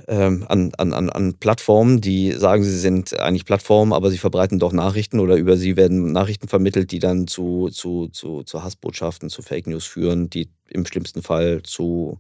[0.09, 4.73] ähm, an, an, an Plattformen, die sagen, sie sind eigentlich Plattformen, aber sie verbreiten doch
[4.73, 9.43] Nachrichten oder über sie werden Nachrichten vermittelt, die dann zu, zu, zu, zu Hassbotschaften, zu
[9.43, 12.19] Fake News führen, die im schlimmsten Fall zu,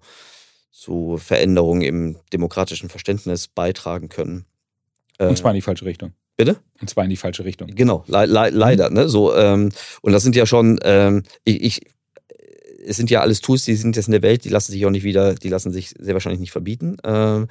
[0.70, 4.47] zu Veränderungen im demokratischen Verständnis beitragen können.
[5.18, 6.12] Und zwar in die falsche Richtung.
[6.37, 6.57] Bitte?
[6.81, 7.68] Und zwar in die falsche Richtung.
[7.68, 8.89] Genau, le le leider.
[8.89, 9.11] Ne?
[9.11, 9.70] So, ähm,
[10.01, 11.81] und das sind ja schon, ähm, ich, ich
[12.85, 14.91] es sind ja alles Tools, die sind jetzt in der Welt, die lassen sich auch
[14.91, 16.97] nicht wieder, die lassen sich sehr wahrscheinlich nicht verbieten.
[17.05, 17.49] Ähm,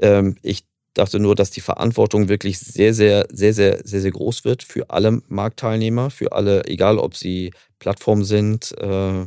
[0.00, 0.64] ähm, ich
[0.94, 4.90] dachte nur, dass die Verantwortung wirklich sehr, sehr, sehr, sehr, sehr, sehr groß wird für
[4.90, 9.26] alle Marktteilnehmer, für alle, egal ob sie Plattformen sind äh,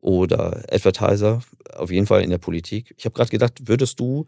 [0.00, 1.42] oder Advertiser,
[1.74, 2.94] auf jeden Fall in der Politik.
[2.96, 4.26] Ich habe gerade gedacht, würdest du,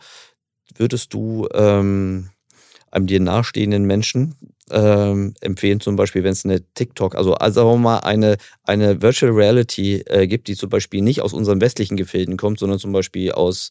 [0.77, 2.31] würdest du ähm,
[2.91, 4.35] einem dir nahestehenden Menschen
[4.71, 9.01] ähm, empfehlen, zum Beispiel, wenn es eine TikTok, also, also sagen wir mal eine, eine
[9.03, 12.93] Virtual Reality äh, gibt, die zum Beispiel nicht aus unseren westlichen Gefilden kommt, sondern zum
[12.93, 13.71] Beispiel aus,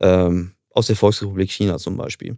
[0.00, 2.36] ähm, aus der Volksrepublik China zum Beispiel.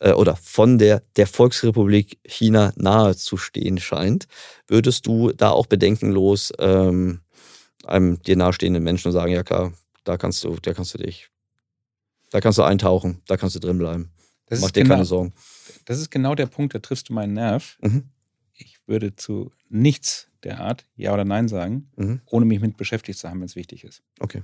[0.00, 4.26] Äh, oder von der, der Volksrepublik China nahe zu stehen scheint,
[4.66, 7.20] würdest du da auch bedenkenlos ähm,
[7.84, 9.72] einem dir nahestehenden Menschen sagen, ja klar,
[10.04, 11.28] da kannst du, da kannst du dich,
[12.30, 14.10] da kannst du eintauchen, da kannst du drin bleiben.
[14.46, 15.32] Das Mach dir genau, keine Sorgen.
[15.84, 17.78] Das ist genau der Punkt, da triffst du meinen Nerv.
[17.82, 18.04] Mhm.
[18.54, 22.20] Ich würde zu nichts der Art Ja oder Nein sagen, Mhm.
[22.26, 24.02] ohne mich mit beschäftigt zu haben, wenn es wichtig ist.
[24.20, 24.42] Okay.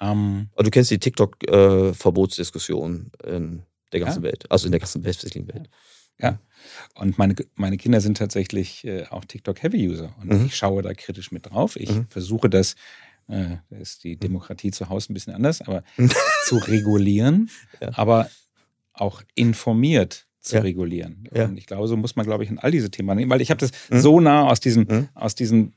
[0.00, 3.62] Ähm, Aber du kennst die TikTok-Verbotsdiskussion in
[3.92, 4.28] der ganzen Ja.
[4.30, 5.68] Welt, also in der ganzen westlichen Welt.
[6.94, 10.14] und meine, meine Kinder sind tatsächlich äh, auch TikTok-Heavy-User.
[10.20, 10.46] Und Mhm.
[10.46, 11.76] ich schaue da kritisch mit drauf.
[11.76, 12.06] Ich Mhm.
[12.08, 12.74] versuche das,
[13.28, 16.10] äh, da ist die Demokratie zu Hause ein bisschen anders, aber Mhm.
[16.46, 17.50] zu regulieren,
[17.82, 17.90] Ja.
[17.98, 18.30] aber
[18.94, 20.62] auch informiert zu Ja.
[20.62, 21.28] regulieren.
[21.34, 21.44] Ja.
[21.46, 23.50] Und ich glaube, so muss man, glaube ich, an all diese Themen nehmen, weil ich
[23.50, 23.98] habe das Mhm.
[24.00, 25.08] so nah aus diesen, Mhm.
[25.14, 25.72] aus diesen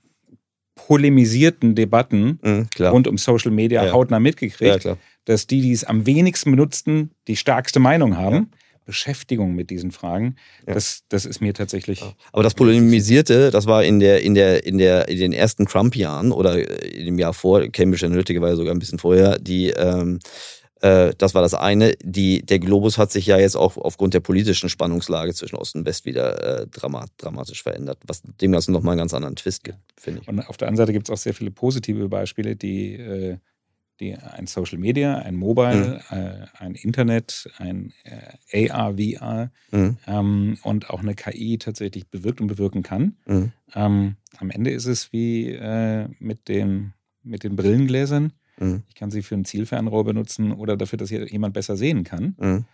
[0.75, 3.91] polemisierten Debatten Mhm, rund um Social Media Ja.
[3.91, 4.87] hautnah mitgekriegt,
[5.25, 8.51] dass die, die es am wenigsten benutzten, die stärkste Meinung haben.
[8.85, 12.01] Beschäftigung mit diesen Fragen, das, das ist mir tatsächlich.
[12.31, 16.31] Aber das Polemisierte, das war in der, in der, in der, in den ersten Trump-Jahren
[16.31, 20.17] oder in dem Jahr vor, Cambridge Analytica war ja sogar ein bisschen vorher, die, ähm,
[20.17, 21.93] äh, das war das eine.
[22.01, 25.85] Die, der Globus hat sich ja jetzt auch aufgrund der politischen Spannungslage zwischen Ost und
[25.85, 29.77] West wieder äh, dramat, dramatisch verändert, was dem Ganzen nochmal einen ganz anderen Twist gibt,
[29.97, 30.27] finde ich.
[30.27, 33.37] Und auf der anderen Seite gibt es auch sehr viele positive Beispiele, die, äh,
[33.99, 37.91] die ein Social Media, ein Mobile, äh, ein Internet, ein
[38.49, 39.97] äh, AR, VR Mhm.
[40.07, 43.17] ähm, und auch eine KI tatsächlich bewirkt und bewirken kann.
[43.25, 43.51] Mhm.
[43.75, 48.31] Ähm, am Ende ist es wie äh, mit, den, mit den Brillengläsern.
[48.59, 48.83] Mhm.
[48.87, 52.35] Ich kann sie für ein Zielfernrohr benutzen oder dafür, dass hier jemand besser sehen kann.
[52.37, 52.65] Mhm.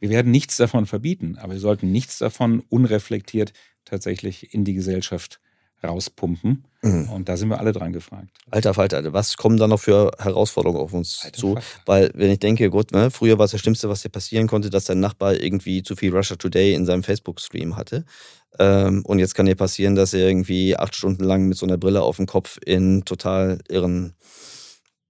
[0.00, 3.52] Wir werden nichts davon verbieten, aber wir sollten nichts davon unreflektiert
[3.84, 5.40] tatsächlich in die Gesellschaft
[5.82, 6.64] rauspumpen.
[6.82, 7.08] Mhm.
[7.10, 8.28] Und da sind wir alle dran gefragt.
[8.50, 11.52] Alter Falter, Alter, was kommen da noch für Herausforderungen auf uns Alter zu?
[11.54, 11.66] Falter.
[11.86, 14.70] Weil, wenn ich denke, gut, ne, früher war es das Schlimmste, was dir passieren konnte,
[14.70, 18.04] dass dein Nachbar irgendwie zu viel Russia Today in seinem Facebook-Stream hatte.
[18.58, 21.78] Ähm, und jetzt kann dir passieren, dass er irgendwie acht Stunden lang mit so einer
[21.78, 24.14] Brille auf dem Kopf in total irren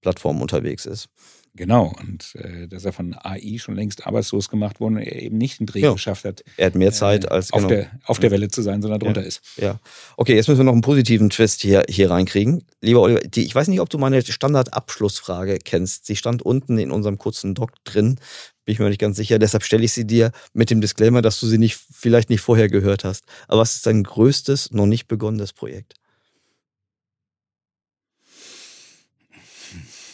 [0.05, 1.09] Plattformen unterwegs ist.
[1.57, 5.38] Genau, und äh, dass er von AI schon längst arbeitslos gemacht wurde und er eben
[5.38, 5.92] nicht den Dreh Ja.
[5.92, 7.68] geschafft hat, Er hat mehr Zeit äh, als auf, genau.
[7.68, 9.26] der, auf der Welle zu sein, sondern drunter Ja.
[9.28, 9.40] ist.
[9.57, 9.78] Ja.
[10.16, 12.64] Okay, jetzt müssen wir noch einen positiven Twist hier, hier reinkriegen.
[12.82, 16.07] Lieber Oliver, die, ich weiß nicht, ob du meine Standardabschlussfrage kennst.
[16.07, 18.16] Sie stand unten in unserem kurzen Doc drin.
[18.64, 19.38] Bin ich mir nicht ganz sicher.
[19.38, 22.68] Deshalb stelle ich sie dir mit dem Disclaimer, dass du sie nicht, vielleicht nicht vorher
[22.68, 23.24] gehört hast.
[23.46, 25.94] Aber was ist dein größtes, noch nicht begonnenes Projekt?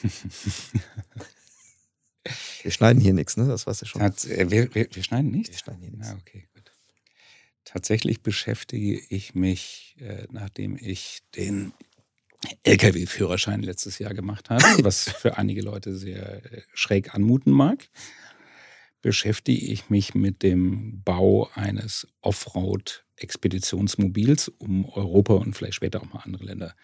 [2.62, 3.46] Wir schneiden hier nichts, ne?
[3.46, 4.02] Das weißt du schon.
[4.02, 5.50] Tats äh, wir, wir, wir schneiden nicht?
[5.50, 6.08] Wir schneiden hier nichts.
[6.08, 6.72] Ja, okay, gut.
[7.64, 11.72] Tatsächlich beschäftige ich mich, äh, nachdem ich den
[12.64, 17.88] Lkw-Führerschein letztes Jahr gemacht habe, was für einige Leute sehr äh, schräg anmuten mag,
[19.02, 26.20] beschäftige ich mich mit dem Bau eines Offroad-Expeditionsmobils, um Europa und vielleicht später auch mal
[26.24, 26.74] andere Länder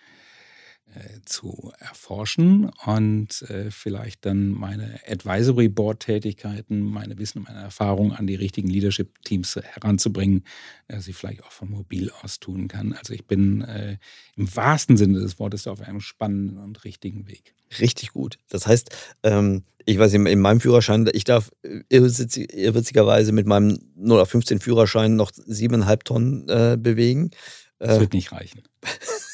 [1.24, 8.26] zu erforschen und äh, vielleicht dann meine Advisory Board Tätigkeiten, meine Wissen, meine Erfahrung an
[8.26, 10.45] die richtigen Leadership Teams heranzubringen,
[10.89, 12.93] äh, sie vielleicht auch von mobil aus tun kann.
[12.93, 13.99] Also ich bin äh,
[14.37, 17.55] im wahrsten Sinne des Wortes auf einem spannenden und richtigen Weg.
[17.80, 18.39] Richtig gut.
[18.49, 18.91] Das heißt,
[19.22, 24.20] ähm, ich weiß, in, in meinem Führerschein, ich darf äh, irrwitzig, irrwitzigerweise mit meinem 0
[24.20, 27.30] auf 15 Führerschein noch siebeneinhalb Tonnen äh, bewegen.
[27.78, 28.62] Das Äh, wird nicht reichen.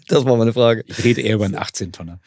[0.08, 0.84] das war meine Frage.
[0.86, 2.20] Ich rede eher über einen 18-Tonner.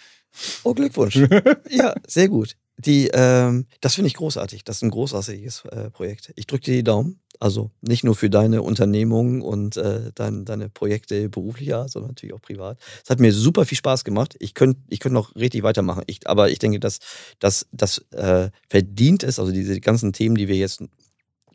[0.63, 1.15] Oh, Glückwunsch.
[1.69, 2.55] ja, sehr gut.
[2.77, 4.63] Die, ähm, das finde ich großartig.
[4.63, 6.31] Das ist ein großartiges äh, Projekt.
[6.35, 7.19] Ich drücke dir die Daumen.
[7.41, 12.41] Also nicht nur für deine Unternehmung und äh, dein, deine Projekte beruflicher, sondern natürlich auch
[12.41, 12.77] privat.
[13.03, 14.35] Es hat mir super viel Spaß gemacht.
[14.39, 16.03] Ich könnte ich könnt noch richtig weitermachen.
[16.07, 16.99] Ich, aber ich denke, dass
[17.39, 20.83] das äh, verdient ist, also diese ganzen Themen, die wir jetzt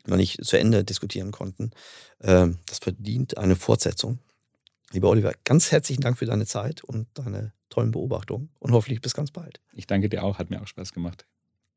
[0.07, 1.71] noch nicht zu Ende diskutieren konnten,
[2.19, 4.19] äh, das verdient eine Fortsetzung.
[4.95, 9.13] Lieber Oliver, ganz herzlichen Dank für deine Zeit und deine tollen Beobachtungen und hoffentlich bis
[9.13, 9.59] ganz bald.
[9.73, 11.25] Ich danke dir auch, hat mir auch Spaß gemacht.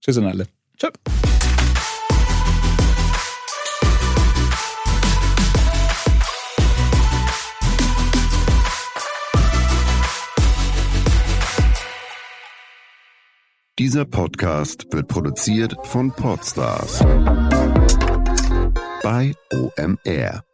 [0.01, 0.47] Tschüss an alle.
[0.77, 0.87] Tschö.
[13.81, 17.01] Dieser Podcast wird produziert von Podstars
[19.03, 20.48] bei OMR.